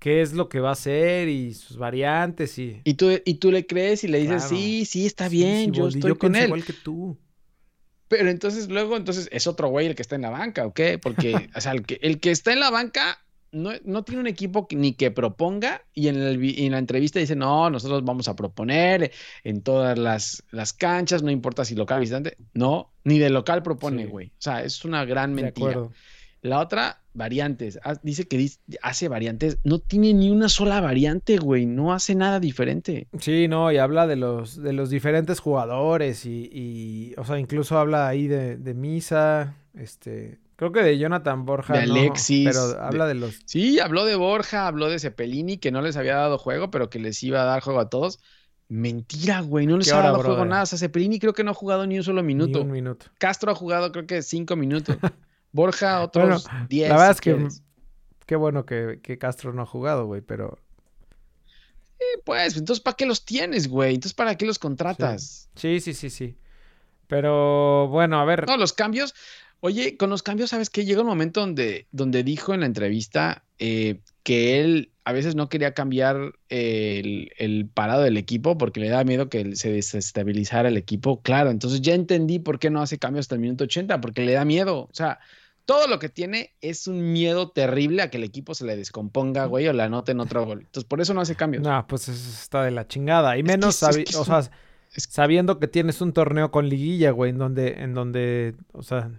[0.00, 2.82] qué es lo que va a hacer y sus variantes y...
[2.84, 4.56] Y tú, y tú le crees y le dices, Claro.
[4.56, 6.44] sí, sí, está Sí, bien, yo Siboldi, estoy con él.
[6.44, 7.16] igual que tú.
[8.08, 10.98] Pero entonces luego, entonces es otro güey el que está en la banca, ¿o qué?
[10.98, 13.18] Porque, o sea, el que, el que está en la banca
[13.52, 16.78] no, no tiene un equipo que- ni que proponga y en, el vi- en la
[16.78, 19.12] entrevista dice, no, nosotros vamos a proponer
[19.44, 22.36] en todas las, las canchas, no importa si local o visitante.
[22.52, 24.08] No, ni de local propone, Sí.
[24.10, 24.26] güey.
[24.28, 25.70] O sea, es una gran De mentira.
[25.70, 25.92] acuerdo.
[26.44, 27.80] La otra, variantes.
[27.84, 28.46] Ah, Dice que
[28.82, 29.56] hace variantes.
[29.64, 31.64] No tiene ni una sola variante, güey.
[31.64, 33.08] No hace nada diferente.
[33.18, 37.78] Sí, no, y habla de los, de los diferentes jugadores y, y, o sea, incluso
[37.78, 42.68] habla ahí de, de Misa, este, creo que de Jonathan Borja, De no, Alexis, pero
[42.68, 46.16] de- habla de los, Sí, habló de Borja, habló de Cepelini, que no les había
[46.16, 48.20] dado juego, pero que les iba a dar juego a todos.
[48.68, 49.66] Mentira, güey.
[49.66, 50.62] No les ¿Qué ha dado juego nada.
[50.62, 52.62] O sea, Cepelini creo que no ha jugado ni un solo Ni minuto.
[52.62, 53.06] un minuto.
[53.18, 54.96] Castro ha jugado creo que cinco minutos.
[55.54, 56.88] Borja otros Bueno, 10.
[56.90, 57.48] la verdad si es que
[58.26, 60.58] qué bueno que, que Castro no ha jugado, güey, pero
[61.98, 63.94] Eh, Pues, entonces, ¿para qué los tienes, güey?
[63.94, 65.48] Entonces, ¿para qué los contratas?
[65.54, 66.36] sí, sí, sí, sí.
[67.06, 69.14] Pero bueno, a ver, No, los cambios.
[69.60, 70.84] Oye, con los cambios, ¿sabes qué?
[70.84, 75.48] Llega un momento donde, donde dijo en la entrevista eh, que él a veces no
[75.48, 80.76] quería cambiar el, el parado del equipo porque le daba miedo que se desestabilizara el
[80.76, 81.22] equipo.
[81.22, 84.32] Claro, entonces ya entendí por qué no hace cambios hasta el minuto 80, porque le
[84.32, 84.80] da miedo.
[84.80, 85.18] O sea,
[85.64, 89.46] todo lo que tiene es un miedo terrible a que el equipo se le descomponga,
[89.46, 90.60] güey, o le anoten otro gol.
[90.60, 91.62] Entonces, por eso no hace cambios.
[91.62, 93.36] no, pues eso está de la chingada.
[93.38, 94.42] Y menos, es que o sea,
[94.88, 99.10] sabiendo que tienes un torneo con liguilla, güey, en donde, en donde, o sea,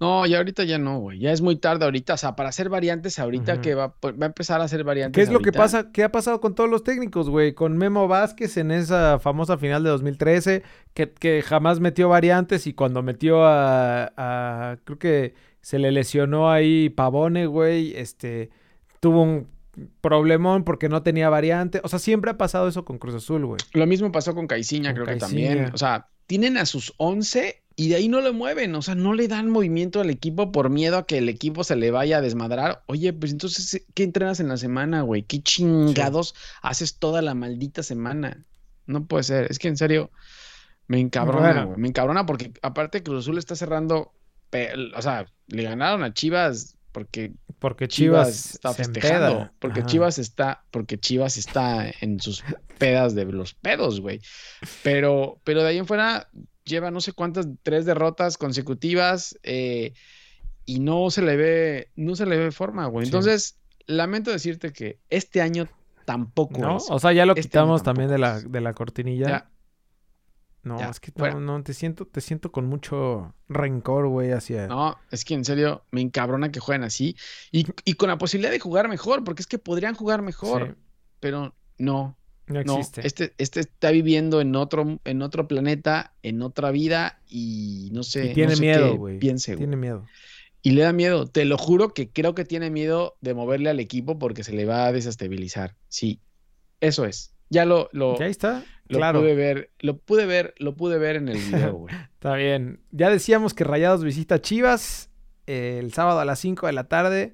[0.00, 1.20] No, ya ahorita ya no, güey.
[1.20, 2.14] Ya es muy tarde ahorita.
[2.14, 5.16] O sea, para hacer variantes ahorita que va, pues, va a empezar a hacer variantes.
[5.16, 5.92] ¿qué es lo que pasa?
[5.92, 7.52] ¿Qué ha pasado con todos los técnicos, güey?
[7.54, 12.72] Con Memo Vázquez en esa famosa final de 2013, que, que jamás metió variantes y
[12.74, 18.50] cuando metió a, a- creo que se le lesionó ahí Pavone, güey, este,
[19.00, 19.48] tuvo un
[20.00, 21.80] problemón porque no tenía variante.
[21.84, 23.60] O sea, siempre ha pasado eso con Cruz Azul, güey.
[23.72, 25.70] Lo mismo pasó con Caiciña, creo que también.
[25.72, 28.74] O sea, tienen a sus 11 y de ahí no le mueven.
[28.74, 31.76] O sea, no le dan movimiento al equipo por miedo a que el equipo se
[31.76, 32.82] le vaya a desmadrar.
[32.86, 35.22] Oye, pues entonces, ¿qué entrenas en la semana, güey?
[35.22, 38.44] ¿Qué chingados haces toda la maldita semana?
[38.86, 39.46] No puede ser.
[39.50, 40.10] Es que en serio,
[40.86, 41.78] me encabrona, güey.
[41.78, 44.12] Me encabrona porque aparte Cruz Azul está cerrando.
[44.94, 49.26] O sea, le ganaron a Chivas porque Porque Chivas, Chivas está festejando.
[49.26, 49.52] empeda.
[49.58, 49.88] Porque Ajá.
[49.88, 52.44] Chivas está, porque Chivas está en sus
[52.78, 54.20] pedas de los pedos, güey.
[54.82, 56.28] Pero, pero de ahí en fuera
[56.64, 59.94] lleva no sé cuántas, tres derrotas consecutivas eh,
[60.64, 63.06] y no se le ve, no se le ve forma, güey.
[63.06, 63.08] Sí.
[63.08, 65.68] Entonces, lamento decirte que este año
[66.04, 66.76] tampoco ¿No?
[66.76, 66.86] es.
[66.90, 69.28] O sea, ya lo Este quitamos también de la, de la cortinilla.
[69.28, 69.50] Ya,
[70.64, 74.66] no, ya, es que no, no, te siento, te siento con mucho rencor, güey, hacia.
[74.68, 77.16] No, es que en serio me encabrona que jueguen así
[77.50, 80.82] y, y con la posibilidad de jugar mejor, porque es que podrían jugar mejor, Sí,
[81.20, 83.06] pero no, no No, existe.
[83.06, 88.32] este, este está viviendo en otro, en otro planeta, en otra vida y no sé,
[88.32, 89.18] y no tiene sé miedo, güey.
[89.18, 89.56] piense.
[89.56, 90.06] Tiene miedo.
[90.62, 93.80] Y le da miedo, te lo juro que creo que tiene miedo de moverle al
[93.80, 95.76] equipo porque se le va a desestabilizar.
[95.88, 96.20] Sí,
[96.80, 97.31] eso es.
[97.52, 98.64] Ya lo, lo, Ya está.
[98.88, 99.20] lo claro.
[99.20, 101.94] pude ver, lo pude ver, lo pude ver en el video, güey.
[102.14, 102.80] Está bien.
[102.90, 105.10] Ya decíamos que Rayados visita Chivas
[105.46, 107.32] eh, el sábado a las 5 de la tarde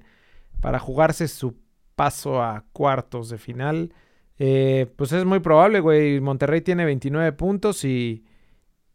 [0.61, 1.55] para jugarse su
[1.95, 3.93] paso a cuartos de final.
[4.39, 6.19] Eh, pues es muy probable, güey.
[6.19, 8.25] Monterrey tiene 29 puntos y,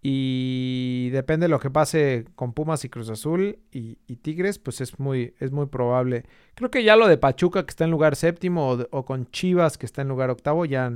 [0.03, 4.81] y depende de lo que pase con Pumas y Cruz Azul y, y Tigres, pues
[4.81, 6.25] es muy, es muy probable.
[6.55, 9.87] Creo que ya lo de Pachuca que está en lugar séptimo o con Chivas que
[9.87, 10.93] está en lugar octavo ya,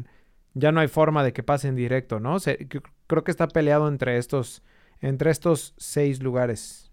[0.55, 2.39] ya no hay forma de que pasen directo, ¿no?
[2.41, 2.69] Se-
[3.07, 4.63] creo que está peleado entre estos,
[5.01, 6.91] entre estos seis lugares.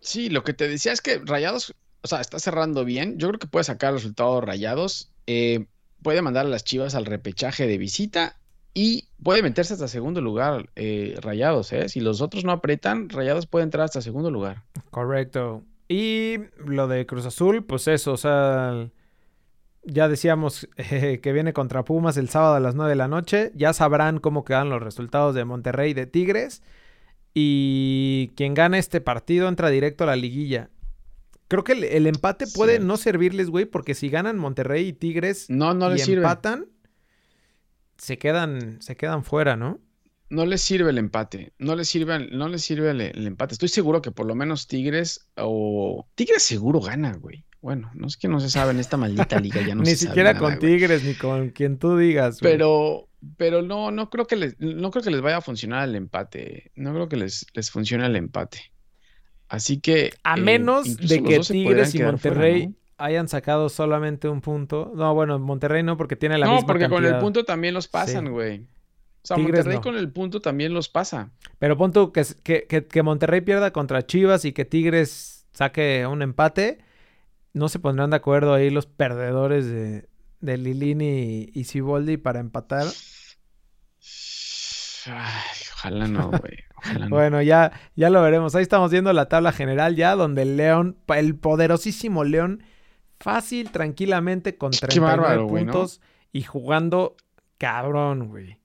[0.00, 3.18] Sí, lo que te decía es que Rayados, o sea, está cerrando bien.
[3.18, 5.10] Yo creo que puede sacar resultados Rayados.
[5.26, 5.66] eh,
[6.02, 8.36] puede mandar a las Chivas al repechaje de visita
[8.74, 11.88] y puede meterse hasta segundo lugar eh, Rayados, ¿eh?
[11.88, 14.64] Si los otros no apretan, Rayados puede entrar hasta segundo lugar.
[14.90, 15.62] Correcto.
[15.88, 18.90] Y lo de Cruz Azul, pues eso, o sea,
[19.86, 23.52] ya decíamos eh, que viene contra Pumas el sábado a las 9 de la noche.
[23.54, 26.62] Ya sabrán cómo quedan los resultados de Monterrey y de Tigres.
[27.34, 30.70] Y quien gana este partido entra directo a la liguilla.
[31.48, 35.50] Creo que el, el empate puede no servirles, güey, porque si ganan Monterrey y Tigres
[35.50, 36.28] No, no y les sirve.
[36.28, 36.66] empatan,
[37.98, 39.80] se quedan, se quedan fuera, ¿no?
[40.30, 41.52] No les sirve el empate.
[41.58, 43.54] No les sirve, no les sirve el, el empate.
[43.54, 47.44] Estoy seguro que por lo menos Tigres o Tigres seguro gana, güey.
[47.64, 49.96] Bueno, no es que no se sabe en esta maldita liga, ya no ni se
[49.96, 50.72] sabe siquiera nada, con güey.
[50.76, 52.38] Tigres ni con quien tú digas.
[52.40, 52.52] güey.
[52.52, 55.94] Pero, pero no, no creo que les, no creo que les vaya a funcionar el
[55.96, 56.72] empate.
[56.74, 58.70] No creo que les, les funcione el empate.
[59.48, 60.12] Así que.
[60.24, 62.74] A eh, menos de que Tigres y fuera, Monterrey ¿no?
[62.98, 64.92] hayan sacado solamente un punto.
[64.94, 67.88] No, bueno, Monterrey no, porque tiene la No, misma porque con el punto también los
[67.88, 68.30] pasan, Sí.
[68.30, 68.58] güey.
[68.60, 69.82] O sea, Tigres Monterrey no.
[69.82, 71.30] con el punto también los pasa.
[71.58, 76.20] Pero pon tú que, que- que Monterrey pierda contra Chivas y que Tigres saque un
[76.20, 76.84] empate.
[77.54, 80.08] No se pondrán de acuerdo ahí los perdedores de,
[80.40, 82.86] de Lilini y, Siboldi para empatar.
[85.06, 85.42] Ay,
[85.74, 86.58] ojalá no, güey.
[87.00, 87.08] No.
[87.08, 88.54] Bueno, ya, ya lo veremos.
[88.54, 92.62] Ahí estamos viendo la tabla general ya, donde el León, el poderosísimo León,
[93.18, 95.72] fácil, tranquilamente, con Qué 39 bárbaro, güey, ¿no?
[95.72, 97.16] puntos y jugando
[97.56, 98.58] cabrón, güey.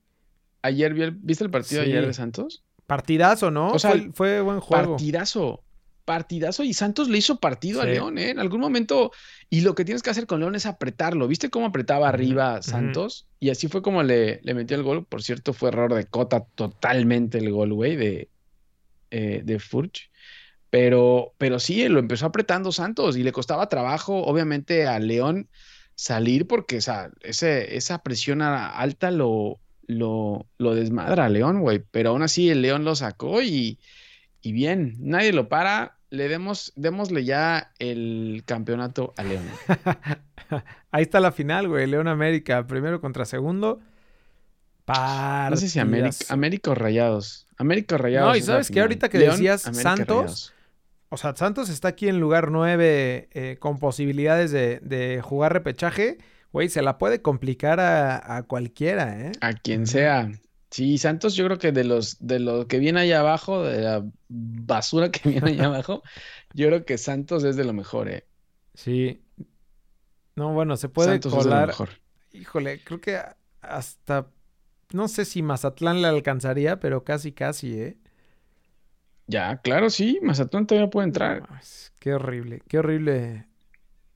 [0.60, 1.88] Ayer vi el- ¿viste el partido Sí.
[1.88, 2.62] ayer de Santos?
[2.86, 3.70] Partidazo, ¿no?
[3.70, 4.96] O sea, fue, fue buen juego.
[4.96, 5.64] Partidazo.
[6.04, 7.84] Partidazo y Santos le hizo partido a.
[7.84, 8.30] León, ¿eh?
[8.30, 9.12] En algún momento.
[9.48, 11.28] Y lo que tienes que hacer con León es apretarlo.
[11.28, 12.62] ¿Viste cómo apretaba arriba.
[12.62, 13.26] Santos?
[13.38, 15.04] Y así fue como le, le metió el gol.
[15.04, 18.28] Por cierto, fue error de Cota totalmente el gol, güey, de,
[19.10, 20.10] eh, de Furch.
[20.70, 25.48] Pero, pero sí, lo empezó apretando Santos y le costaba trabajo, obviamente, a León
[25.96, 31.82] salir porque, o sea, ese, esa presión alta lo, lo, lo desmadra a León, güey.
[31.90, 33.78] Pero aún así el León lo sacó y,
[34.42, 35.98] y bien, nadie lo para.
[36.10, 39.44] Le demos, démosle ya el campeonato a León.
[40.90, 41.86] Ahí está la final, güey.
[41.86, 43.80] León América, primero contra segundo.
[45.50, 46.16] No sé si América.
[46.28, 47.46] América o Rayados.
[47.58, 48.30] América o Rayados.
[48.30, 48.74] No, y ¿sabes qué?
[48.74, 48.84] final.
[48.84, 50.54] Ahorita que León, decías América, Santos, Rayados.
[51.10, 56.18] O sea, Santos está aquí en lugar 9 eh, con posibilidades de, de jugar repechaje.
[56.52, 59.32] Güey, se la puede complicar a, a cualquiera, ¿eh?
[59.40, 60.32] A quien sea.
[60.70, 64.04] Sí, Santos, yo creo que de los de lo que viene allá abajo, de la
[64.28, 66.02] basura que viene allá abajo,
[66.54, 68.26] yo creo que Santos es de lo mejor, eh.
[68.74, 69.22] Sí.
[70.36, 71.62] No, bueno, se puede Santos es de lo colar.
[71.62, 71.90] mejor.
[72.32, 73.20] Híjole, creo que
[73.60, 74.30] hasta.
[74.92, 77.98] No sé si Mazatlán le alcanzaría, pero casi, casi, ¿eh?
[79.26, 81.40] Ya, claro, sí, Mazatlán todavía puede No entrar.
[81.40, 83.48] mames, qué horrible, qué horrible.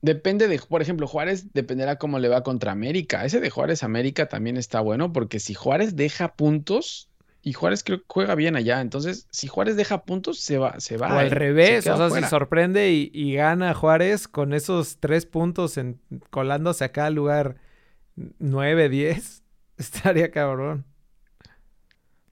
[0.05, 3.25] Depende de, por ejemplo, Juárez dependerá cómo le va contra América.
[3.25, 7.09] Ese de Juárez América también está bueno, porque si Juárez deja puntos,
[7.41, 10.97] y Juárez creo que juega bien allá, entonces si Juárez deja puntos, se va, se
[10.97, 12.27] va, o al eh, se revés, queda o sea, fuera.
[12.27, 17.55] si sorprende y, y gana Juárez con esos tres puntos en, colándose acá al lugar
[18.15, 19.43] 9, 10,
[19.77, 20.85] estaría cabrón.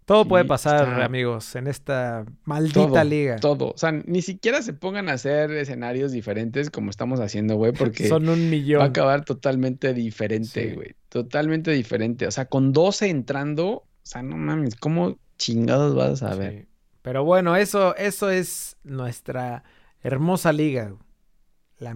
[0.05, 3.35] Todo puede pasar, está- amigos, en esta maldita Todo, liga.
[3.37, 3.71] todo.
[3.71, 8.07] O sea, ni siquiera se pongan a hacer escenarios diferentes como estamos haciendo, güey, porque
[8.09, 8.81] Son un va a millón.
[8.81, 10.75] acabar totalmente diferente, Sí.
[10.75, 10.95] güey.
[11.09, 12.27] Totalmente diferente.
[12.27, 16.61] O sea, con 12 entrando, o sea, no mames, ¿cómo chingados vas a ver?
[16.63, 16.67] Sí.
[17.01, 19.63] Pero bueno, eso, eso es nuestra
[20.01, 20.93] hermosa liga.
[21.79, 21.95] La,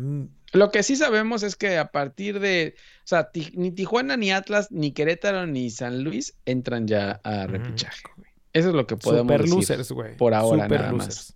[0.53, 4.71] Lo que sí sabemos es que a partir de, o sea, ni Tijuana, ni Atlas,
[4.71, 8.29] ni Querétaro, ni San Luis entran ya a repechaje, güey.
[8.53, 9.55] Eso es lo que podemos super decir.
[9.55, 10.15] losers, güey.
[10.17, 11.05] por ahora, Super nada más.
[11.07, 11.33] losers.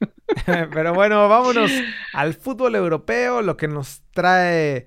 [0.72, 1.70] Pero bueno, vámonos
[2.12, 4.86] al fútbol europeo, lo que nos trae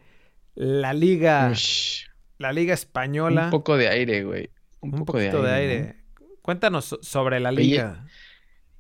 [0.56, 2.06] la liga, Ush,
[2.38, 3.46] la liga española.
[3.46, 4.50] un poco de aire, güey.
[4.82, 5.96] Un, Un poco de poquito de aire.
[6.42, 8.06] Cuéntanos so- sobre la Oye, liga.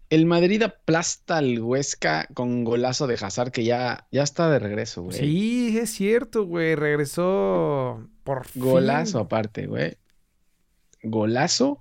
[0.09, 5.03] El Madrid aplasta al Huesca con golazo de Hazard que ya, ya está de regreso,
[5.03, 5.17] güey.
[5.17, 6.75] Sí, es cierto, güey.
[6.75, 8.63] Regresó por fin.
[8.63, 9.97] Golazo aparte, güey.
[11.01, 11.79] Golazo.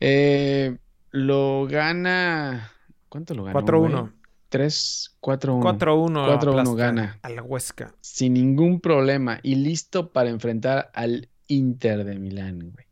[0.00, 0.76] Eh,
[1.10, 2.72] lo gana.
[3.08, 3.60] ¿Cuánto lo ganó?
[3.60, 4.12] 4-1.
[4.48, 5.62] 3, 4-1.
[5.62, 6.40] 4-1.
[6.40, 7.18] 4-1 aplasta gana.
[7.22, 7.94] Al Huesca.
[8.00, 9.38] Sin ningún problema.
[9.42, 12.83] Y listo para enfrentar al Inter de Milán, güey.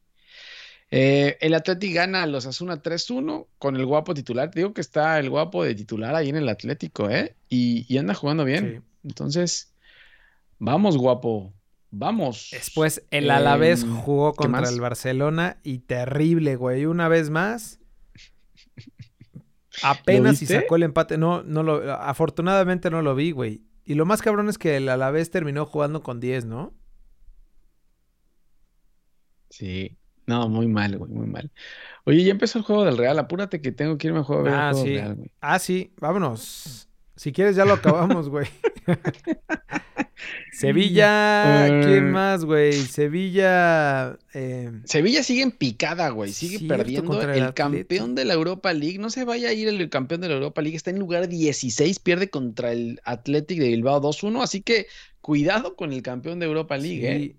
[0.95, 4.51] Eh, el Atleti gana a los Asuna 3-1 con el guapo titular.
[4.51, 7.35] Te digo que está el guapo de titular ahí en el Atlético, ¿eh?
[7.49, 8.85] Y, y anda jugando bien.
[8.85, 9.09] Sí.
[9.09, 9.73] Entonces,
[10.59, 11.55] vamos, guapo.
[11.91, 12.51] Vamos.
[12.53, 16.85] Después el Alavés Em, jugó ¿qué contra el Barcelona y terrible, güey.
[16.85, 17.81] Una vez más.
[19.83, 20.61] Apenas si viste?
[20.61, 21.17] sacó el empate.
[21.17, 23.63] No, no lo, afortunadamente no lo vi, güey.
[23.87, 26.75] Y lo más cabrón es que el Alavés terminó jugando con 10, ¿no?
[29.49, 29.99] Sí.
[30.27, 31.51] No, muy mal, güey, muy mal.
[32.05, 33.19] Oye, ya empezó el juego del Real.
[33.19, 34.95] Apúrate que tengo que irme a juego a ver el Ah, juego sí.
[34.95, 35.31] Real, güey.
[35.41, 36.89] Ah, sí, vámonos.
[37.17, 38.47] Si quieres ya lo acabamos, güey.
[40.53, 42.11] Sevilla, ¿quién Eh.
[42.11, 42.73] más, güey?
[42.73, 46.33] Sevilla, eh, Sevilla sigue en picada, güey.
[46.33, 47.21] Sigue Cierto, perdiendo.
[47.33, 48.99] el campeón de la Europa League.
[48.99, 50.77] No se vaya a ir el campeón de la Europa League.
[50.77, 51.99] Está en lugar 16.
[51.99, 54.43] Pierde contra el Athletic de Bilbao 2-1.
[54.43, 54.87] Así que
[55.21, 57.37] cuidado con el campeón de Europa League, ¿eh?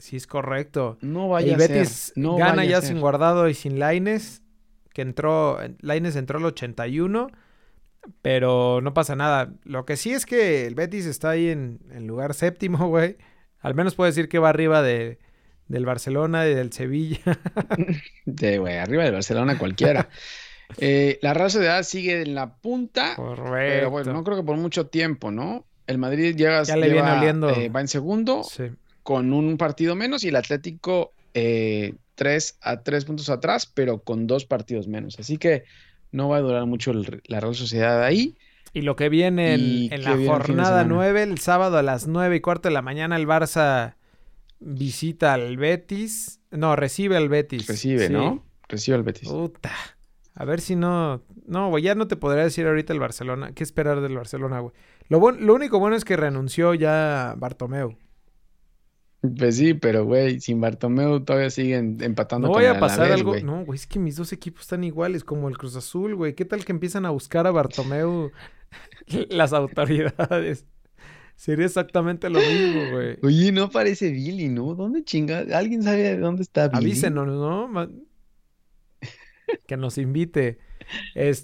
[0.00, 0.98] Sí, sí es correcto.
[1.00, 1.76] No vaya El a ser.
[1.78, 4.42] Betis No gana ya sin guardado y sin Laines,
[4.92, 7.28] que entró, Laines entró al 81,
[8.22, 9.52] pero no pasa nada.
[9.64, 13.16] Lo que sí es que el Betis está ahí en, en lugar séptimo, güey.
[13.60, 15.18] Al menos puedo decir que va arriba de,
[15.68, 17.20] del Barcelona y del Sevilla.
[18.24, 20.08] De, güey, arriba del Barcelona cualquiera.
[20.78, 23.16] Eh, la Real Sociedad sigue en la punta.
[23.16, 23.50] Correcto.
[23.50, 25.66] Pero bueno, no creo que por mucho tiempo, ¿no?
[25.88, 27.50] El Madrid llega, Ya le viene oliendo.
[27.50, 28.70] eh, va en segundo Sí.
[29.02, 34.26] Con un partido menos y el Atlético eh, tres a tres puntos atrás, pero con
[34.26, 35.18] dos partidos menos.
[35.18, 35.64] Así que
[36.12, 38.36] no va a durar mucho el- la Real Sociedad ahí.
[38.72, 40.84] Y lo que viene en, ¿Y en qué la jornada semana?
[40.84, 43.94] 9, el sábado a las 9 y cuarto de la mañana, el Barça
[44.58, 46.40] visita al Betis.
[46.50, 47.66] No, recibe al Betis.
[47.66, 48.12] Recibe, Sí.
[48.12, 48.44] ¿no?
[48.68, 49.28] Recibe al Betis.
[49.28, 49.72] Puta.
[50.34, 51.22] A ver si no.
[51.46, 53.52] No, güey, ya no te podría decir ahorita el Barcelona.
[53.52, 54.72] ¿Qué esperar del Barcelona, güey?
[55.08, 57.96] Lo, lo único bueno es que renunció ya Bartomeu.
[59.22, 63.10] Pues sí, pero güey, sin Bartomeu todavía siguen empatando No con voy el a pasar
[63.10, 63.38] Alavés, algo.
[63.38, 66.34] No, güey, es que mis dos equipos están iguales, como el Cruz Azul, güey.
[66.34, 68.32] ¿Qué tal que empiezan a buscar a Bartomeu
[69.30, 70.66] las autoridades?
[71.36, 73.18] Sería exactamente lo mismo, güey.
[73.22, 74.74] Oye, no aparece Billy, ¿no?
[74.74, 75.40] ¿Dónde chinga?
[75.56, 76.78] ¿Alguien sabe dónde está Billy?
[76.78, 77.68] Avísenos, ¿no?
[79.66, 80.58] Que nos invite.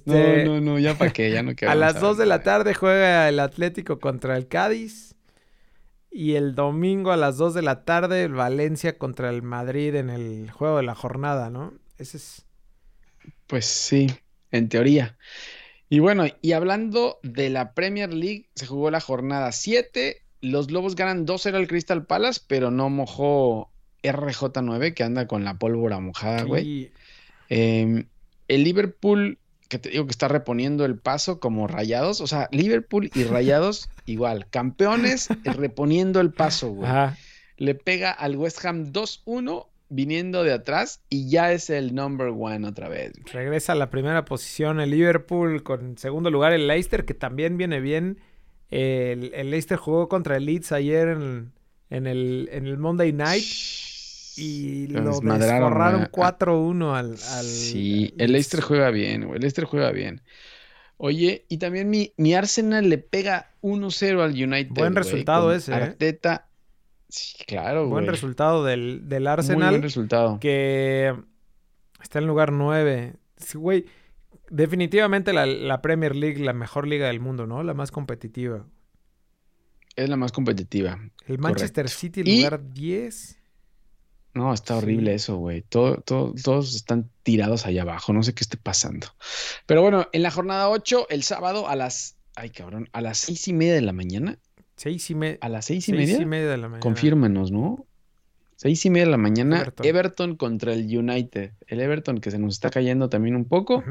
[0.05, 2.27] No, Este, no, no, ya para qué, ya no a queremos las saber 2 de
[2.27, 5.06] la tarde juega el Atlético contra el Cádiz.
[6.19, 10.09] Y el domingo a las 2 de la tarde el Valencia contra el Madrid en
[10.09, 11.75] el juego de la jornada, ¿no?
[11.99, 12.47] Ese es...
[13.47, 14.07] Pues sí,
[14.51, 15.19] en teoría.
[15.91, 20.23] Y bueno, y hablando de la Premier League, se jugó la jornada 7.
[20.41, 23.71] Los Lobos ganan 2-0 al Crystal Palace, pero no mojó
[24.03, 26.65] RJ9, que anda con la pólvora mojada, güey.
[26.65, 26.93] Sí.
[27.51, 28.07] Eh,
[28.49, 29.39] el Liverpool,
[29.69, 32.21] que te digo que está reponiendo el paso como rayados.
[32.21, 34.47] O sea, Liverpool y rayados igual.
[34.51, 36.89] Campeones reponiendo el paso, güey.
[36.89, 37.17] Ajá.
[37.57, 42.67] Le pega al West Ham 2-1 viniendo de atrás y ya es el number one
[42.67, 43.13] otra vez.
[43.13, 43.33] güey.
[43.33, 47.81] Regresa a la primera posición el Liverpool con segundo lugar el Leicester, que también viene
[47.81, 48.19] bien.
[48.69, 51.53] El, el Leicester jugó contra el Leeds ayer en,
[51.89, 53.45] en el, en el Monday Night
[54.37, 56.27] y Lo desmadraron, desforraron güey.
[56.29, 58.33] 4-1 al, al Sí, el.
[58.33, 59.37] Leicester juega bien, güey.
[59.37, 60.21] El Leicester juega bien.
[60.99, 64.71] Oye, y también mi, mi Arsenal le pega 1-0 al United.
[64.75, 65.75] Buen güey, resultado ese, ¿eh?
[65.75, 66.49] Arteta.
[67.09, 68.15] Sí, claro, Buen güey.
[68.15, 70.41] resultado del, del Muy Arsenal, buen resultado.
[70.41, 71.15] que
[72.03, 73.15] está en lugar 9.
[73.37, 73.85] Sí, güey,
[74.51, 77.63] definitivamente la, la Premier League, la mejor liga del mundo, ¿no?
[77.63, 78.65] La más competitiva.
[79.97, 80.99] Es la más competitiva.
[81.27, 82.01] El Manchester Correcto.
[82.01, 83.39] City, Y- lugar 10.
[84.37, 85.17] No, está horrible Sí.
[85.17, 85.63] eso, güey.
[85.63, 88.13] Todo, todo- todos están tirados allá abajo.
[88.13, 89.07] No sé qué esté pasando.
[89.67, 92.17] Pero bueno, en la jornada 8, el sábado a las.
[92.37, 92.89] Ay, cabrón.
[92.93, 94.39] A las seis y media de la mañana.
[94.77, 96.21] Seis y, me- A las seis y seis media.
[96.23, 96.81] y media de la mañana.
[96.81, 97.87] Confírmanos, ¿no?
[98.57, 99.87] Seis y media de la mañana, Everton.
[99.87, 100.37] Everton.
[100.37, 101.53] contra el United.
[101.67, 103.83] El Everton que se nos está cayendo también un poco.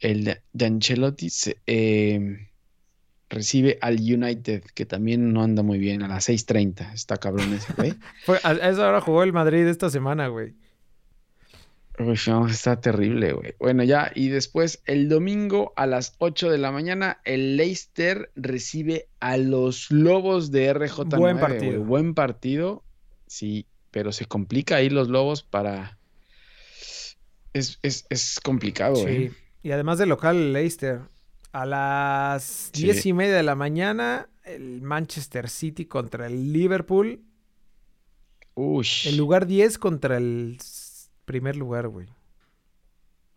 [0.00, 2.48] El de, de Ancelotti se, eh,
[3.32, 6.92] recibe al United, que también no anda muy bien, a las 6:30.
[6.92, 7.94] Está cabrón ese, güey.
[8.44, 10.54] A, a esa hora jugó el Madrid esta semana, güey.
[11.98, 13.54] Uy, no, está terrible, güey.
[13.58, 19.08] Bueno, ya, y después el domingo a las 8 de la mañana, el Leicester recibe
[19.20, 21.18] a los Lobos de RJ9.
[21.18, 21.40] Buen güey.
[21.48, 21.84] partido.
[21.84, 22.82] Buen partido,
[23.26, 25.98] sí, pero se complica ahí los Lobos para...
[27.52, 29.04] Es, es, es complicado, Sí.
[29.06, 29.32] ¿eh?
[29.62, 31.02] Y además del local, el Leicester.
[31.52, 32.84] A las Sí.
[32.84, 37.22] diez y media de la mañana, el Manchester City contra el Liverpool.
[38.54, 38.86] Uy.
[39.06, 40.58] El lugar 10 contra el
[41.24, 42.06] primer lugar, güey.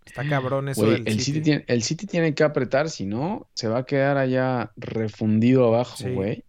[0.05, 1.23] Está cabrón eso Güey, del el City.
[1.23, 5.67] City tiene, el City tiene que apretar, si no, se va a quedar allá refundido
[5.67, 6.09] abajo, Sí.
[6.11, 6.43] güey.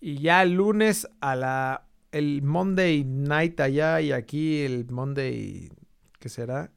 [0.00, 1.86] Y ya el lunes a la...
[2.10, 5.70] El Monday Night allá y aquí el Monday...
[6.18, 6.70] ¿Qué será?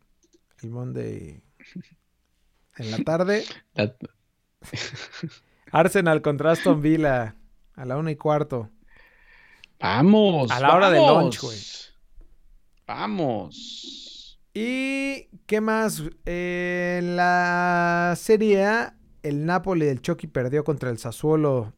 [0.62, 1.42] El Monday...
[2.78, 3.44] En la tarde.
[3.74, 3.96] La-
[5.72, 7.36] Arsenal contra Aston Villa.
[7.76, 8.70] A la una y cuarto.
[9.80, 10.50] Vamos.
[10.52, 11.24] A la hora vamos.
[11.24, 11.58] lunch, güey.
[12.88, 14.40] Vamos.
[14.54, 16.02] ¿Y qué más?
[16.26, 21.74] Eh, en la Serie A, el Napoli del Chucky perdió contra el Sassuolo.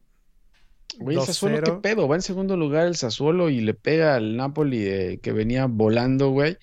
[0.98, 1.80] Güey, el Sassuolo, qué 2-0.
[1.80, 2.08] pedo.
[2.08, 6.30] Va en segundo lugar el Sassuolo y le pega al Napoli de- que venía volando,
[6.30, 6.56] güey.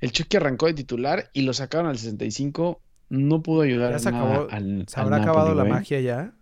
[0.00, 2.80] El Chucky arrancó de titular y lo sacaron al 65.
[3.10, 4.48] No pudo ayudar Ya se nada acabó.
[4.50, 6.32] al, ¿Se al habrá Napoli, acabado la magia ya?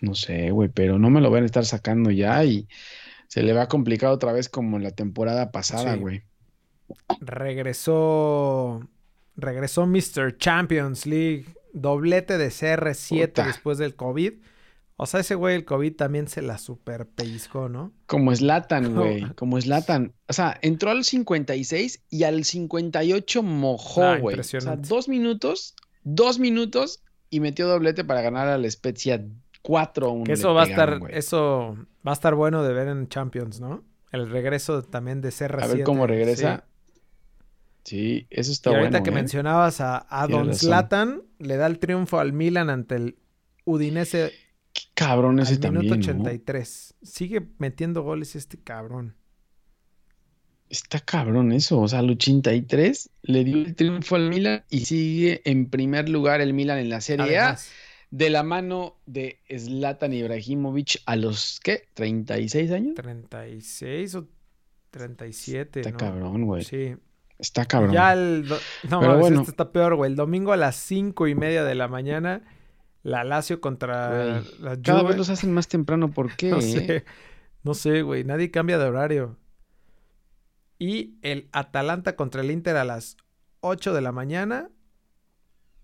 [0.00, 2.66] No sé, güey, pero no me lo van a estar sacando ya y
[3.28, 6.00] se le va a complicar otra vez como en la temporada pasada, Sí.
[6.00, 6.22] güey.
[7.20, 8.88] Regresó.
[9.36, 10.36] Regresó Mr.
[10.38, 11.46] Champions League.
[11.72, 13.46] Doblete de CR7 Puta.
[13.46, 14.34] después del COVID.
[14.96, 17.92] O sea, ese güey, el COVID también se la super pellizcó, ¿no?
[18.06, 20.14] Como Zlatan, güey, como Zlatan.
[20.28, 24.38] O sea, entró al 56 y al 58 mojó, Ah, güey.
[24.38, 25.74] O sea, dos minutos,
[26.04, 29.24] dos minutos y metió doblete para ganar al Spezia
[29.64, 30.22] 4-1.
[30.22, 31.12] Que le eso va a estar, güey.
[31.16, 31.76] eso
[32.06, 33.82] va a estar bueno de ver en Champions, ¿no?
[34.12, 35.62] El regreso también de CR7.
[35.62, 36.64] A ver cómo regresa.
[36.66, 36.70] sí.
[37.82, 39.14] Sí, eso Y está ahorita bueno, que ¿eh?
[39.14, 40.54] mencionabas a, a Don.
[40.54, 43.18] Zlatan, le da el triunfo al Milan ante el
[43.66, 44.32] Udinese
[44.94, 46.22] cabrón ese al minuto también, ¿no?
[46.24, 46.94] 83.
[47.02, 49.14] Sigue metiendo goles este cabrón.
[50.70, 51.80] Está cabrón eso.
[51.80, 56.40] O sea, al 83 le dio el triunfo al Milan y sigue en primer lugar
[56.40, 57.58] el Milan en la Serie A.
[58.10, 61.88] De la mano de Zlatan Ibrahimovic a los, ¿qué?
[61.96, 62.94] ¿36 años?
[62.94, 64.28] 36 o
[64.90, 65.96] 37, Está ¿no?
[65.96, 66.62] cabrón, güey.
[66.64, 66.94] Sí.
[67.40, 67.92] Está cabrón.
[67.92, 68.46] Ya el...
[68.46, 69.40] do- No, Pero mames, bueno.
[69.40, 70.10] este está peor, güey.
[70.12, 72.42] El domingo a las cinco y media de la mañana,
[73.04, 75.10] la Lazio contra Güey, la Cada Juve.
[75.10, 76.10] vez los hacen más temprano.
[76.10, 76.50] ¿Por qué?
[76.50, 77.04] No sé.
[77.62, 78.24] No sé, güey.
[78.24, 79.36] Nadie cambia de horario.
[80.78, 83.16] Y el Atalanta contra el Inter a las
[83.60, 84.70] 8 de la mañana.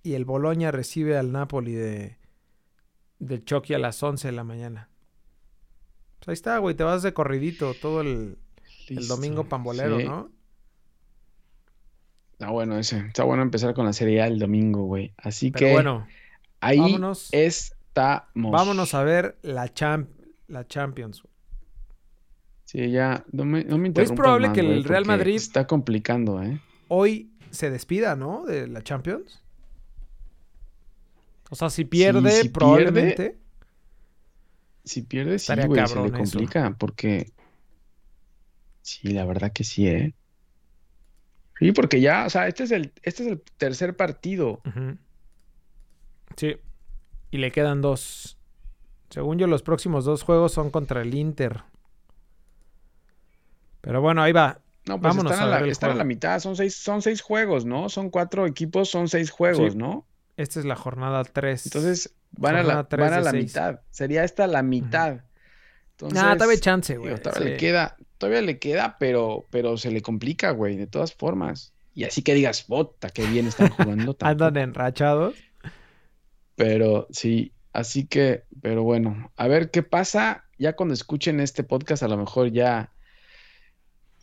[0.02, 2.18] Y el Boloña recibe al Napoli de,
[3.18, 4.88] del Chucky a las 11 de la mañana.
[6.18, 6.74] Pues ahí está, güey.
[6.74, 8.38] Te vas de corridito todo el,
[9.08, 10.04] domingo pambolero, Sí.
[10.06, 10.30] ¿no?
[12.32, 12.98] Está bueno ese.
[13.00, 15.12] Está bueno empezar con la Serie A el domingo, güey.
[15.18, 16.06] Así Pero que bueno,
[16.60, 17.28] ahí vámonos.
[17.32, 18.52] estamos.
[18.52, 20.08] vámonos a ver la, champ
[20.48, 21.22] la Champions.
[22.64, 23.24] Sí, ya.
[23.32, 26.60] No me, no me Pues es probable más, que el Real Madrid- Está complicando, ¿eh?
[26.88, 28.44] Hoy se despida, ¿no?
[28.44, 29.42] De la Champions.
[31.50, 33.38] O sea, si pierde, si pierde, probablemente.
[34.84, 36.12] Si pierde, sí, güey, se le eso.
[36.16, 36.76] complica.
[36.78, 37.32] Porque.
[38.82, 40.14] Sí, la verdad que sí, ¿eh?
[41.58, 44.62] Sí, porque ya, o sea, este es el, este es el tercer partido.
[44.64, 44.96] Ujú.
[46.36, 46.56] Sí.
[47.30, 48.36] Y le quedan dos.
[49.10, 51.62] Según yo, los próximos dos juegos son contra el Inter.
[53.80, 54.60] Pero bueno, ahí va.
[54.86, 57.02] No, pues Vámonos están, a a, ver la, están a la mitad, son seis, son
[57.02, 57.88] seis juegos, ¿no?
[57.88, 59.78] Son cuatro equipos, son seis juegos, Sí.
[59.78, 60.06] ¿no?
[60.36, 61.66] Esta es la jornada 3.
[61.66, 63.44] Entonces van a la, tres van a la seis.
[63.44, 63.80] mitad.
[63.90, 65.20] Sería esta la mitad.
[65.92, 67.20] Entonces, Nah, todavía chance, güey.
[67.20, 71.74] todavía le queda, todavía le queda, pero, pero se le complica, güey, de todas formas.
[71.94, 74.16] Y así que digas, bota, qué bien están jugando.
[74.20, 75.34] Andan enrachados.
[76.60, 80.44] Pero sí, así que, pero bueno, a ver qué pasa.
[80.58, 82.92] Ya cuando escuchen este podcast, a lo mejor ya,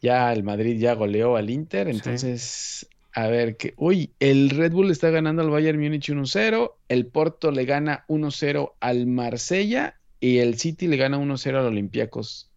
[0.04, 1.88] ya el Madrid ya goleó al Inter.
[1.88, 1.96] Sí.
[1.96, 3.74] Entonces, a ver qué.
[3.76, 6.74] Uy, el Red Bull está ganando al Bayern Múnich 1-0.
[6.90, 10.00] El Porto le gana 1-0 al Marsella.
[10.20, 12.52] Y el City le gana 1-0 al Olympiacos.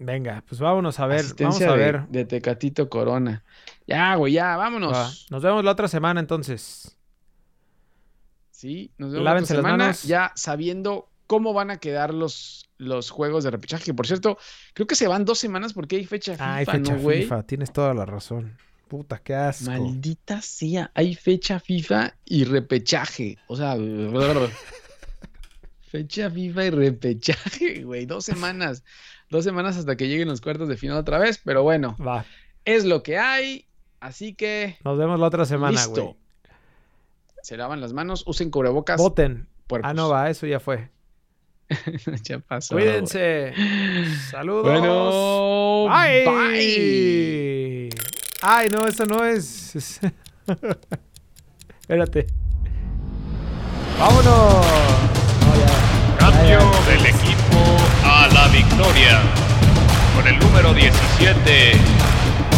[0.00, 1.18] Venga, pues vámonos a ver.
[1.18, 2.08] Vamos Asistencia a de, ver.
[2.08, 3.44] de Tecatito Corona.
[3.86, 4.92] Ya, güey, ya, vámonos.
[4.92, 5.10] Va.
[5.30, 6.98] Nos vemos la otra semana entonces.
[8.64, 10.02] Sí, nos vemos Lávense la las semana manos.
[10.04, 13.92] ya sabiendo cómo van a quedar los, los juegos de repechaje.
[13.92, 14.38] Por cierto,
[14.72, 16.96] creo que se van dos semanas porque hay fecha FIFA, hay fecha.
[16.96, 17.42] FIFA.
[17.42, 18.56] Tienes toda la razón.
[18.88, 19.70] Puta, qué asco.
[19.70, 23.36] Maldita sea, hay fecha FIFA y repechaje.
[23.48, 23.76] O sea,
[25.90, 28.06] fecha FIFA y repechaje, güey.
[28.06, 28.82] Dos semanas.
[29.28, 31.38] Dos semanas hasta que lleguen los cuartos de final otra vez.
[31.44, 32.24] Pero bueno, Va.
[32.64, 33.66] es lo que hay.
[34.00, 36.16] Así que, Nos vemos la otra semana, güey.
[37.44, 38.96] Se lavan las manos, usen cubrebocas.
[38.98, 39.46] Voten.
[39.66, 39.90] puercos.
[39.90, 40.88] Ah, no va, eso ya fue.
[42.22, 42.74] ya pasó.
[42.74, 43.52] Cuídense.
[44.30, 44.62] Saludos.
[44.64, 46.24] Bueno, Bye.
[46.24, 47.88] bye.
[48.40, 49.76] Ay, no, eso no es.
[49.76, 50.00] es-
[51.82, 52.26] Espérate.
[53.98, 54.24] ¡Vámonos!
[54.24, 56.16] No, ya.
[56.18, 56.90] Cambio Ya, ya.
[56.90, 57.60] del equipo
[58.04, 59.20] a la victoria.
[60.16, 61.72] Con el número 17,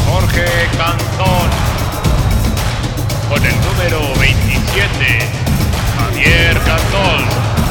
[0.08, 0.44] Jorge
[0.78, 1.75] Cantón.
[3.28, 5.18] Con el número 27,
[5.98, 7.65] Javier Cantón.